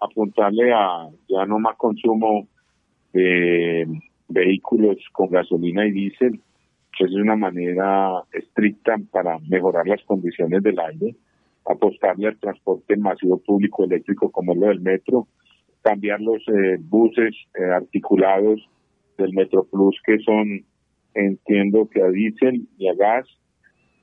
[0.00, 2.46] apuntarle a ya no más consumo
[3.12, 3.86] de
[4.28, 6.40] vehículos con gasolina y diésel,
[6.96, 11.14] que es una manera estricta para mejorar las condiciones del aire,
[11.66, 15.26] apostarle al transporte masivo público eléctrico como es lo del metro,
[15.82, 18.60] cambiar los eh, buses eh, articulados
[19.18, 20.64] del Metro Plus que son
[21.14, 23.28] entiendo que a diésel y a gas,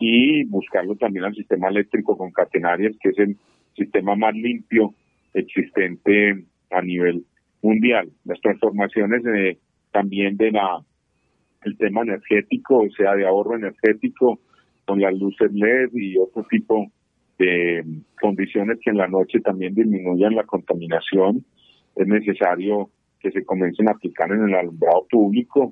[0.01, 3.37] y buscarlo también al sistema eléctrico con catenarias, que es el
[3.75, 4.95] sistema más limpio
[5.35, 7.23] existente a nivel
[7.61, 8.09] mundial.
[8.25, 9.59] Las transformaciones de,
[9.91, 10.83] también de la
[11.63, 14.39] el tema energético, o sea, de ahorro energético
[14.85, 16.91] con las luces LED y otro tipo
[17.37, 17.85] de
[18.19, 21.45] condiciones que en la noche también disminuyan la contaminación.
[21.95, 25.71] Es necesario que se comiencen a aplicar en el alumbrado público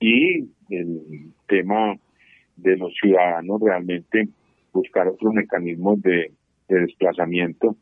[0.00, 1.96] y el tema
[2.62, 4.28] de los ciudadanos realmente
[4.72, 6.32] buscar otros mecanismos de,
[6.68, 7.74] desplazamiento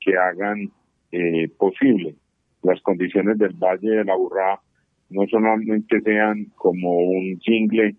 [0.00, 0.68] que hagan
[1.12, 2.16] eh, posible
[2.62, 4.60] las condiciones del Valle de la Burrá
[5.10, 7.94] no solamente sean como un jingle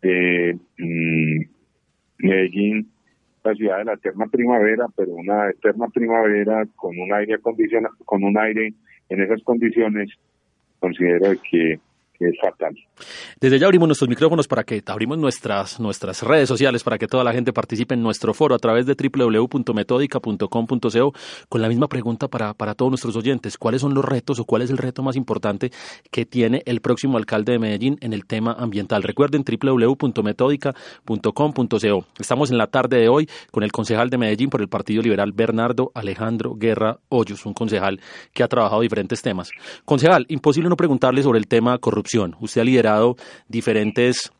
[0.00, 1.40] de mm,
[2.18, 2.90] Medellín,
[3.44, 8.24] la ciudad de la eterna primavera, pero una eterna primavera con un aire acondicionado, con
[8.24, 8.72] un aire
[9.08, 10.10] en esas condiciones,
[10.80, 11.78] considero que
[12.18, 12.74] es fatal.
[13.38, 17.22] Desde ya abrimos nuestros micrófonos para que abrimos nuestras, nuestras redes sociales para que toda
[17.22, 21.12] la gente participe en nuestro foro a través de www.metódica.com.co
[21.50, 23.58] con la misma pregunta para, para todos nuestros oyentes.
[23.58, 25.70] ¿Cuáles son los retos o cuál es el reto más importante
[26.10, 29.02] que tiene el próximo alcalde de Medellín en el tema ambiental?
[29.02, 32.06] Recuerden www.metódica.com.co.
[32.18, 35.32] Estamos en la tarde de hoy con el concejal de Medellín por el Partido Liberal
[35.32, 38.00] Bernardo Alejandro Guerra Hoyos, un concejal
[38.32, 39.50] que ha trabajado diferentes temas.
[39.84, 43.18] Concejal, imposible no preguntarle sobre el tema corrupción Usted ha liderado
[43.48, 44.32] diferentes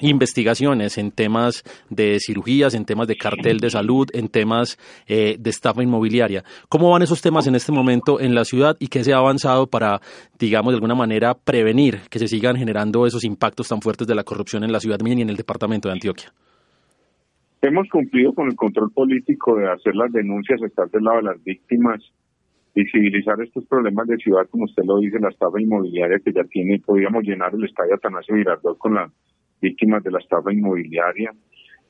[0.00, 5.50] investigaciones en temas de cirugías, en temas de cartel de salud, en temas eh, de
[5.50, 6.44] estafa inmobiliaria.
[6.68, 9.66] ¿Cómo van esos temas en este momento en la ciudad y qué se ha avanzado
[9.66, 10.00] para,
[10.38, 14.24] digamos, de alguna manera prevenir que se sigan generando esos impactos tan fuertes de la
[14.24, 16.32] corrupción en la ciudad y en el departamento de Antioquia?
[17.60, 21.42] Hemos cumplido con el control político de hacer las denuncias, estar del lado de las
[21.42, 22.00] víctimas,
[22.78, 26.78] visibilizar estos problemas de ciudad, como usted lo dice, la estafa inmobiliaria que ya tiene,
[26.78, 29.10] podríamos llenar el estadio Atanasio Girardot con las
[29.60, 31.32] víctimas de la estafa inmobiliaria,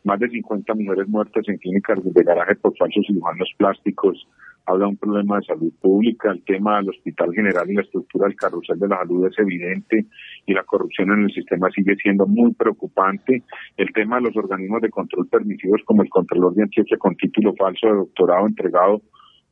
[0.05, 4.27] más de 50 mujeres muertas en clínicas de garaje por falsos cirujanos plásticos,
[4.65, 8.37] habla un problema de salud pública, el tema del hospital general y la estructura del
[8.37, 10.07] carrusel de la salud es evidente
[10.47, 13.43] y la corrupción en el sistema sigue siendo muy preocupante.
[13.77, 17.55] El tema de los organismos de control permisivos como el Contralor de Antioquia con título
[17.57, 19.03] falso de doctorado entregado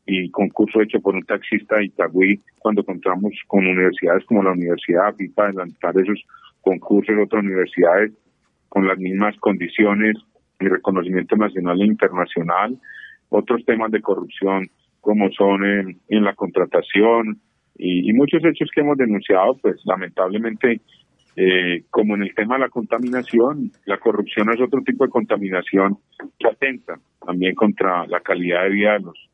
[0.06, 5.08] y concurso hecho por un taxista de Itagüí, cuando contamos con universidades como la Universidad
[5.08, 6.24] AFIPA, adelantar esos
[6.60, 8.12] concursos en otras universidades
[8.68, 10.16] con las mismas condiciones
[10.60, 12.78] y reconocimiento nacional e internacional,
[13.30, 14.68] otros temas de corrupción
[15.00, 17.40] como son en, la contratación
[17.78, 20.80] y, muchos hechos que hemos denunciado, pues lamentablemente,
[21.36, 25.98] eh, como en el tema de la contaminación, la corrupción es otro tipo de contaminación
[26.38, 29.28] que atenta también contra la calidad de vida de los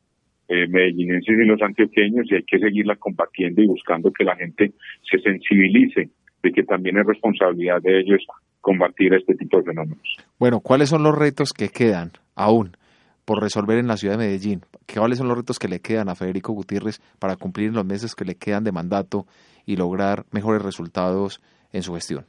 [0.53, 4.71] eh, medellinenses y los antioqueños y hay que seguirla combatiendo y buscando que la gente
[5.09, 6.09] se sensibilice
[6.43, 8.21] de que también es responsabilidad de ellos
[8.61, 10.17] combatir este tipo de fenómenos.
[10.37, 12.77] Bueno, ¿cuáles son los retos que quedan aún
[13.25, 14.61] por resolver en la ciudad de Medellín?
[14.93, 18.25] ¿Cuáles son los retos que le quedan a Federico Gutiérrez para cumplir los meses que
[18.25, 19.25] le quedan de mandato
[19.65, 21.41] y lograr mejores resultados
[21.71, 22.25] en su gestión?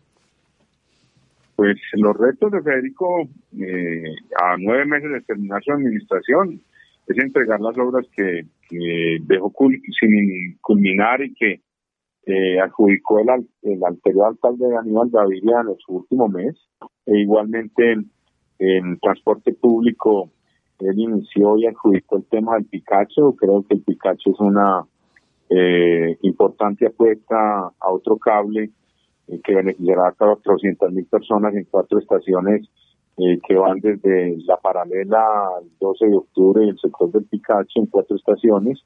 [1.57, 6.61] Pues los retos de Federico eh, a nueve meses de terminar su administración
[7.07, 8.47] es entregar las obras que,
[9.27, 9.53] dejó
[10.01, 11.61] sin culminar y que
[12.61, 13.29] adjudicó el,
[13.63, 16.57] el, anterior alcalde de Aníbal Gaviria en su último mes.
[17.07, 17.97] E igualmente
[18.59, 20.31] en transporte público
[20.81, 23.35] él inició y adjudicó el tema del Picacho.
[23.37, 24.85] Creo que el Picacho es una
[25.49, 27.37] eh, importante apuesta
[27.79, 28.71] a otro cable
[29.29, 32.69] eh, que beneficiará a 400 mil personas en cuatro estaciones
[33.17, 35.25] eh, que van desde la paralela
[35.59, 38.81] al 12 de octubre y el sector del Picacho en cuatro estaciones.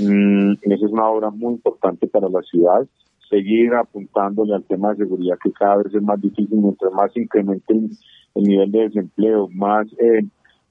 [0.00, 2.86] Mm, esa es una obra muy importante para la ciudad.
[3.28, 7.74] Seguir apuntándole al tema de seguridad que cada vez es más difícil, mientras más incremente
[7.74, 10.22] el, nivel de desempleo, más eh,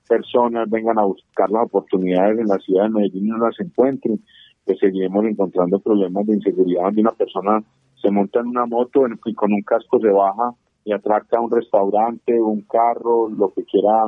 [0.10, 4.20] personas vengan a buscar las oportunidades en la ciudad de Medellín y no las encuentren,
[4.66, 7.64] pues seguiremos encontrando problemas de inseguridad donde una persona
[8.02, 10.56] se monta en una moto y con un casco se baja
[10.88, 14.06] y atraca un restaurante, un carro, lo que quiera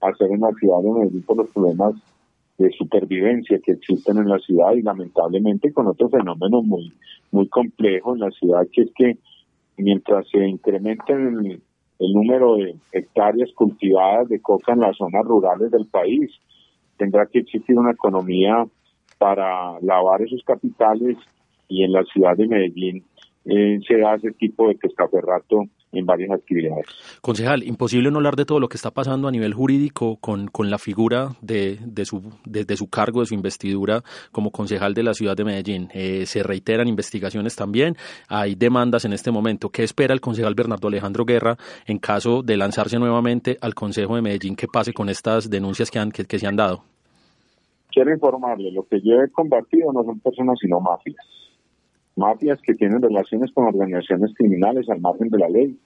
[0.00, 1.94] hacer en la ciudad de Medellín por los problemas
[2.56, 6.92] de supervivencia que existen en la ciudad y lamentablemente con otro fenómeno muy
[7.32, 9.18] muy complejo en la ciudad que es que
[9.76, 11.60] mientras se incrementa el,
[11.98, 16.30] número de hectáreas cultivadas de coca en las zonas rurales del país.
[16.96, 18.64] Tendrá que existir una economía
[19.18, 21.18] para lavar esos capitales
[21.68, 23.04] y en la ciudad de Medellín
[23.46, 26.86] eh, se da ese tipo de pescaferrato en varias actividades.
[27.20, 30.70] Concejal, imposible no hablar de todo lo que está pasando a nivel jurídico con, con
[30.70, 35.14] la figura de, de, su, de, su cargo, de su investidura como concejal de la
[35.14, 35.88] ciudad de Medellín.
[35.92, 37.96] Eh, se reiteran investigaciones también,
[38.28, 39.70] hay demandas en este momento.
[39.70, 44.22] ¿Qué espera el concejal Bernardo Alejandro Guerra en caso de lanzarse nuevamente al Consejo de
[44.22, 44.56] Medellín?
[44.56, 46.84] ¿Qué pase con estas denuncias que, han, que, que se han dado?
[47.92, 51.26] Quiero informarle, lo que yo he combatido no son personas sino mafias
[52.16, 55.78] mafias que tienen relaciones con organizaciones criminales al margen de la ley,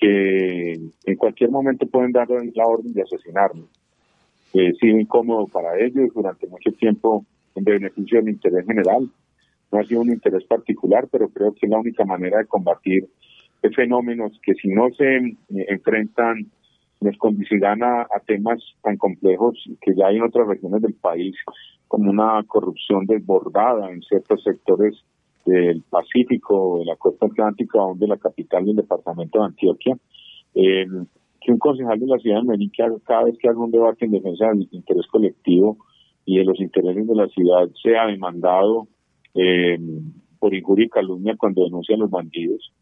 [0.00, 3.64] que en cualquier momento pueden dar la orden de asesinarme.
[4.52, 9.08] Eh, sido incómodo para ellos durante mucho tiempo en beneficio del interés general.
[9.72, 13.08] No ha sido un interés particular, pero creo que es la única manera de combatir
[13.74, 15.34] fenómenos que si no se eh,
[15.68, 16.50] enfrentan
[17.00, 21.36] nos conducirán a, temas tan complejos que ya hay en otras regiones del país,
[21.86, 24.94] como una corrupción desbordada en ciertos sectores
[25.44, 29.96] del Pacífico, de la costa atlántica, donde la capital del departamento de Antioquia,
[30.54, 30.86] eh,
[31.40, 32.70] que un concejal de la ciudad de Medellín,
[33.04, 35.76] cada vez que haga un debate en defensa del interés colectivo
[36.24, 38.88] y de los intereses de la ciudad, sea demandado
[39.34, 39.78] eh,
[40.38, 42.72] por injuria y calumnia cuando denuncia a los bandidos,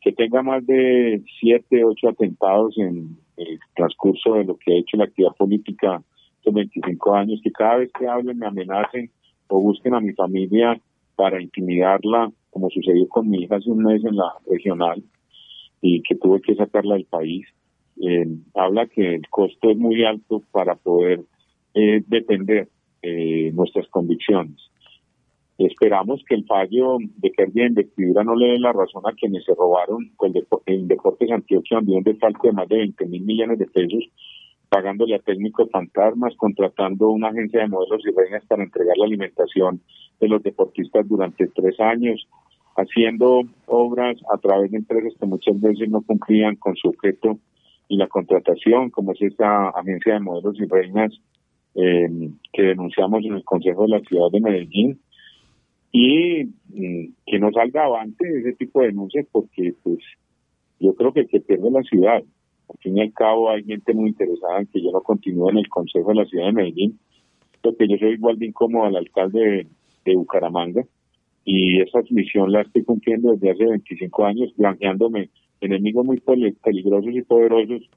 [0.00, 4.96] que tenga más de siete, ocho atentados en el transcurso de lo que ha hecho
[4.96, 6.02] la actividad política
[6.36, 9.10] estos 25 años, que cada vez que hablen me amenacen
[9.48, 10.80] o busquen a mi familia
[11.22, 15.00] para intimidarla, como sucedió con mi hija hace un mes en la regional
[15.80, 17.46] y que tuve que sacarla del país.
[18.00, 21.20] Eh, habla que el costo es muy alto para poder
[21.74, 22.66] eh, defender
[23.02, 24.56] eh, nuestras convicciones.
[25.58, 29.44] Esperamos que el fallo de pérdida de investidura no le dé la razón a quienes
[29.44, 33.66] se robaron el, el Deportes Antioquia, donde un de más de 20 mil millones de
[33.66, 34.02] pesos
[34.72, 39.82] pagándole a técnicos fantasmas, contratando una agencia de modelos y reinas para entregar la alimentación
[40.18, 42.26] de los deportistas durante tres años,
[42.74, 47.38] haciendo obras a través de empresas que muchas veces no cumplían con su objeto
[47.86, 51.12] y la contratación, como es esta agencia de modelos y reinas
[51.74, 54.98] eh, que denunciamos en el Consejo de la Ciudad de Medellín,
[55.90, 59.98] y mm, que no salga avante ese tipo de denuncias porque pues
[60.80, 62.22] yo creo que que pierde la ciudad
[62.68, 65.58] al fin y al cabo hay gente muy interesada en que yo no continúe en
[65.58, 66.98] el Consejo de la Ciudad de Medellín
[67.62, 69.66] porque yo soy igual de incómodo al alcalde
[70.04, 70.84] de, Bucaramanga
[71.44, 77.22] y esa misión la estoy cumpliendo desde hace 25 años, blanqueándome enemigos muy peligrosos y
[77.22, 77.88] poderosos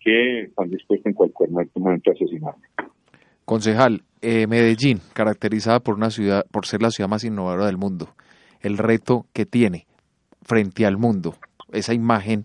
[0.00, 2.66] que están dispuestos en cualquier momento a asesinarme.
[3.44, 8.08] Concejal, eh, Medellín, caracterizada por una ciudad, por ser la ciudad más innovadora del mundo,
[8.60, 9.86] el reto que tiene
[10.42, 11.34] frente al mundo,
[11.72, 12.44] esa imagen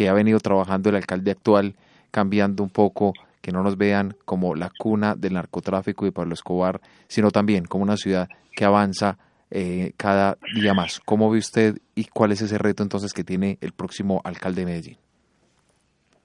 [0.00, 1.74] que ha venido trabajando el alcalde actual,
[2.10, 6.80] cambiando un poco, que no nos vean como la cuna del narcotráfico y Pablo Escobar,
[7.06, 8.26] sino también como una ciudad
[8.56, 9.18] que avanza
[9.50, 11.00] eh, cada día más.
[11.00, 14.64] ¿Cómo ve usted y cuál es ese reto entonces que tiene el próximo alcalde de
[14.64, 14.96] Medellín?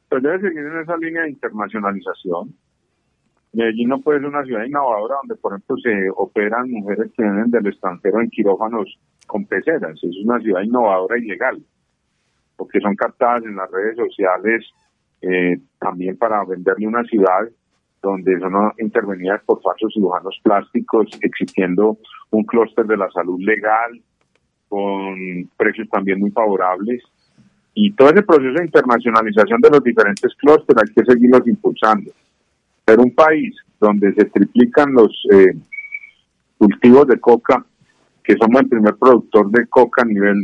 [0.08, 2.56] Pues debe seguir en esa línea de internacionalización.
[3.52, 7.52] Medellín no puede ser una ciudad innovadora donde, por ejemplo, se operan mujeres que vienen
[7.52, 8.98] del extranjero en quirófanos
[9.28, 10.02] con peceras.
[10.02, 11.62] Es una ciudad innovadora y legal,
[12.56, 14.66] porque son captadas en las redes sociales
[15.22, 17.50] eh, también para venderle una ciudad
[18.02, 21.98] donde son intervenidas por falsos cirujanos plásticos, existiendo
[22.30, 24.00] un clúster de la salud legal
[24.70, 25.16] con
[25.58, 27.04] precios también muy favorables.
[27.74, 32.12] Y todo ese proceso de internacionalización de los diferentes clústeres hay que seguirlos impulsando.
[32.86, 35.54] Pero un país donde se triplican los eh,
[36.58, 37.66] cultivos de coca,
[38.24, 40.38] que somos el primer productor de coca a nivel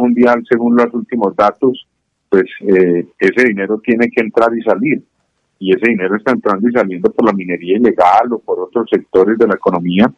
[0.00, 1.86] mundial según los últimos datos,
[2.28, 5.02] pues eh, ese dinero tiene que entrar y salir.
[5.58, 9.36] Y ese dinero está entrando y saliendo por la minería ilegal o por otros sectores
[9.36, 10.10] de la economía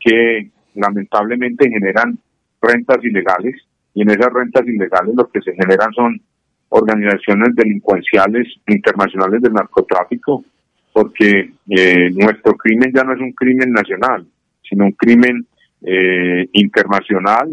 [0.00, 2.18] que lamentablemente generan
[2.60, 3.54] rentas ilegales.
[3.94, 6.20] Y en esas rentas ilegales lo que se generan son
[6.68, 10.44] organizaciones delincuenciales internacionales del narcotráfico,
[10.92, 14.26] porque eh, nuestro crimen ya no es un crimen nacional,
[14.68, 15.46] sino un crimen
[15.82, 17.48] eh, internacional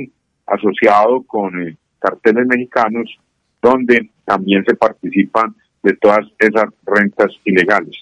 [0.52, 3.10] asociado con carteles mexicanos
[3.62, 7.96] donde también se participan de todas esas rentas ilegales.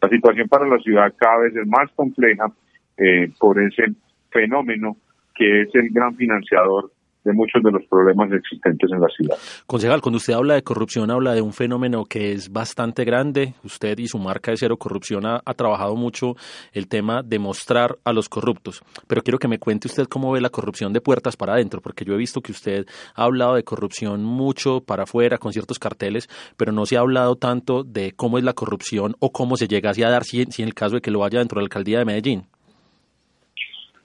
[0.00, 2.50] La situación para la ciudad cada vez es más compleja
[2.96, 3.84] eh, por ese
[4.30, 4.96] fenómeno
[5.34, 6.90] que es el gran financiador
[7.24, 9.36] de muchos de los problemas existentes en la ciudad.
[9.66, 13.54] Concejal, cuando usted habla de corrupción, habla de un fenómeno que es bastante grande.
[13.64, 16.34] Usted y su marca de Cero Corrupción ha, trabajado mucho
[16.72, 18.82] el tema de mostrar a los corruptos.
[19.06, 22.04] Pero quiero que me cuente usted cómo ve la corrupción de puertas para adentro, porque
[22.04, 26.28] yo he visto que usted ha hablado de corrupción mucho para afuera, con ciertos carteles,
[26.56, 29.90] pero no se ha hablado tanto de cómo es la corrupción o cómo se llega
[29.90, 31.98] a dar si, si en el caso de que lo vaya dentro de la alcaldía
[31.98, 32.44] de Medellín.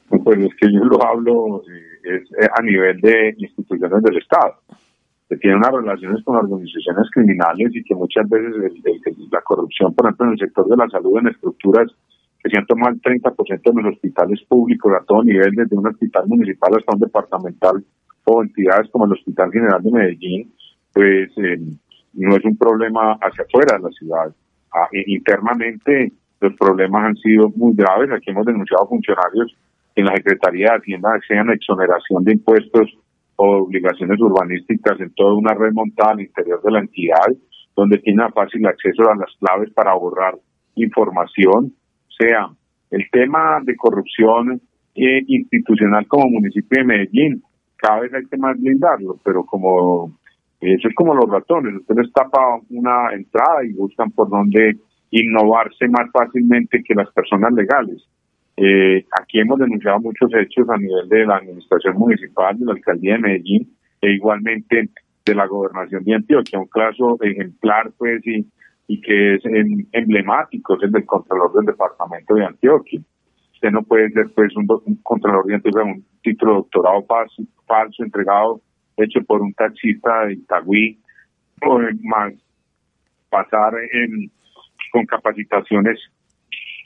[0.09, 4.55] Pues es que yo lo hablo eh, es eh, a nivel de instituciones del Estado,
[5.29, 8.53] que tienen unas relaciones con organizaciones criminales y que muchas veces
[9.31, 11.91] la corrupción, por ejemplo, en el sector de la salud, en estructuras
[12.43, 16.27] que han tomado el 30% de los hospitales públicos a todo nivel, desde un hospital
[16.27, 17.83] municipal hasta un departamental
[18.25, 20.53] o entidades como el Hospital General de Medellín,
[20.93, 21.59] pues eh,
[22.13, 24.35] no es un problema hacia afuera de la ciudad.
[24.73, 28.11] Ah, internamente los problemas han sido muy graves.
[28.11, 29.55] Aquí hemos denunciado funcionarios
[29.97, 32.87] en la Secretaría de Hacienda sean exoneración de impuestos
[33.35, 37.27] o obligaciones urbanísticas en toda una red montada al interior de la entidad,
[37.75, 40.35] donde tiene fácil acceso a las claves para borrar
[40.75, 41.73] información.
[42.15, 42.47] Sea,
[42.91, 44.61] el tema de corrupción
[44.93, 47.41] eh, institucional como municipio de Medellín,
[47.75, 50.15] cada vez hay que más blindarlo, pero como
[50.61, 52.39] eso es como los ratones, usted les tapa
[52.69, 54.77] una entrada y buscan por dónde
[55.09, 58.07] innovarse más fácilmente que las personas legales.
[58.59, 63.13] Eh, aquí hemos denunciado muchos hechos a nivel de la administración municipal, de la alcaldía
[63.13, 64.89] de Medellín e igualmente
[65.23, 66.59] de la gobernación de Antioquia.
[66.59, 68.47] Un caso ejemplar, pues, y,
[68.87, 69.43] y que es
[69.91, 72.99] emblemático, es el del Contralor del Departamento de Antioquia.
[73.53, 74.65] Usted no puede ser, pues, un,
[75.03, 78.61] Contralor de Antioquia, un título de doctorado falso, falso entregado,
[78.97, 80.99] hecho por un taxista de Itagüí,
[81.61, 82.33] o más
[83.29, 84.31] pasar en,
[84.91, 85.99] con capacitaciones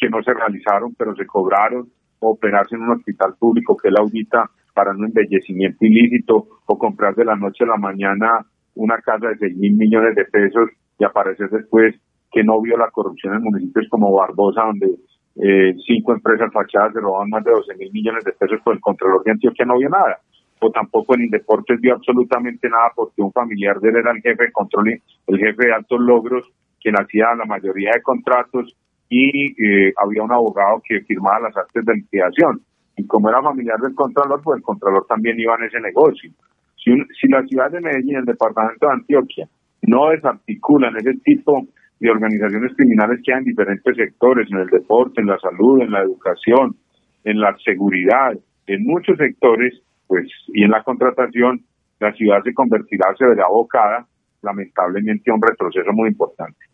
[0.01, 1.87] que no se realizaron, pero se cobraron,
[2.19, 7.25] operarse en un hospital público que él audita para un embellecimiento ilícito, o comprar de
[7.25, 11.49] la noche a la mañana una casa de 6 mil millones de pesos y aparecer
[11.49, 11.93] después
[12.31, 14.87] que no vio la corrupción en municipios como Barbosa, donde
[15.35, 18.81] eh, cinco empresas fachadas se robaban más de 12 mil millones de pesos por el
[18.81, 20.19] Contralor de Antioquia, no vio nada.
[20.61, 24.45] O tampoco en Indeportes vio absolutamente nada porque un familiar de él era el jefe
[24.45, 26.49] de control, el jefe de altos logros,
[26.79, 28.75] quien hacía la mayoría de contratos
[29.11, 32.61] y eh, había un abogado que firmaba las actas de liquidación.
[32.95, 36.31] Y como era familiar del Contralor, pues el Contralor también iba en ese negocio.
[36.77, 39.49] Si, si la ciudad de Medellín, el departamento de Antioquia,
[39.81, 41.67] no desarticulan ese tipo
[41.99, 45.91] de organizaciones criminales que hay en diferentes sectores, en el deporte, en la salud, en
[45.91, 46.77] la educación,
[47.25, 48.31] en la seguridad,
[48.65, 49.73] en muchos sectores,
[50.07, 51.65] pues, y en la contratación,
[51.99, 54.07] la ciudad se convertirá, se verá abocada,
[54.41, 56.70] lamentablemente, a un retroceso muy importante.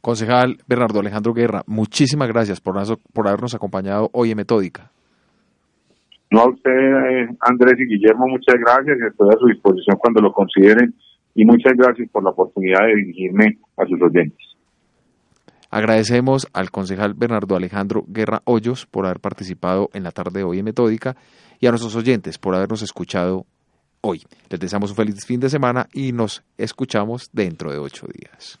[0.00, 2.76] Concejal Bernardo Alejandro Guerra, muchísimas gracias por,
[3.12, 4.90] por habernos acompañado hoy en Metódica.
[6.30, 10.20] No a usted, eh, Andrés y Guillermo, muchas gracias y estoy a su disposición cuando
[10.20, 10.94] lo consideren
[11.34, 14.38] y muchas gracias por la oportunidad de dirigirme a sus oyentes.
[15.70, 20.58] Agradecemos al concejal Bernardo Alejandro Guerra Hoyos por haber participado en la tarde de hoy
[20.58, 21.16] en Metódica
[21.60, 23.46] y a nuestros oyentes por habernos escuchado
[24.00, 24.22] hoy.
[24.48, 28.60] Les deseamos un feliz fin de semana y nos escuchamos dentro de ocho días.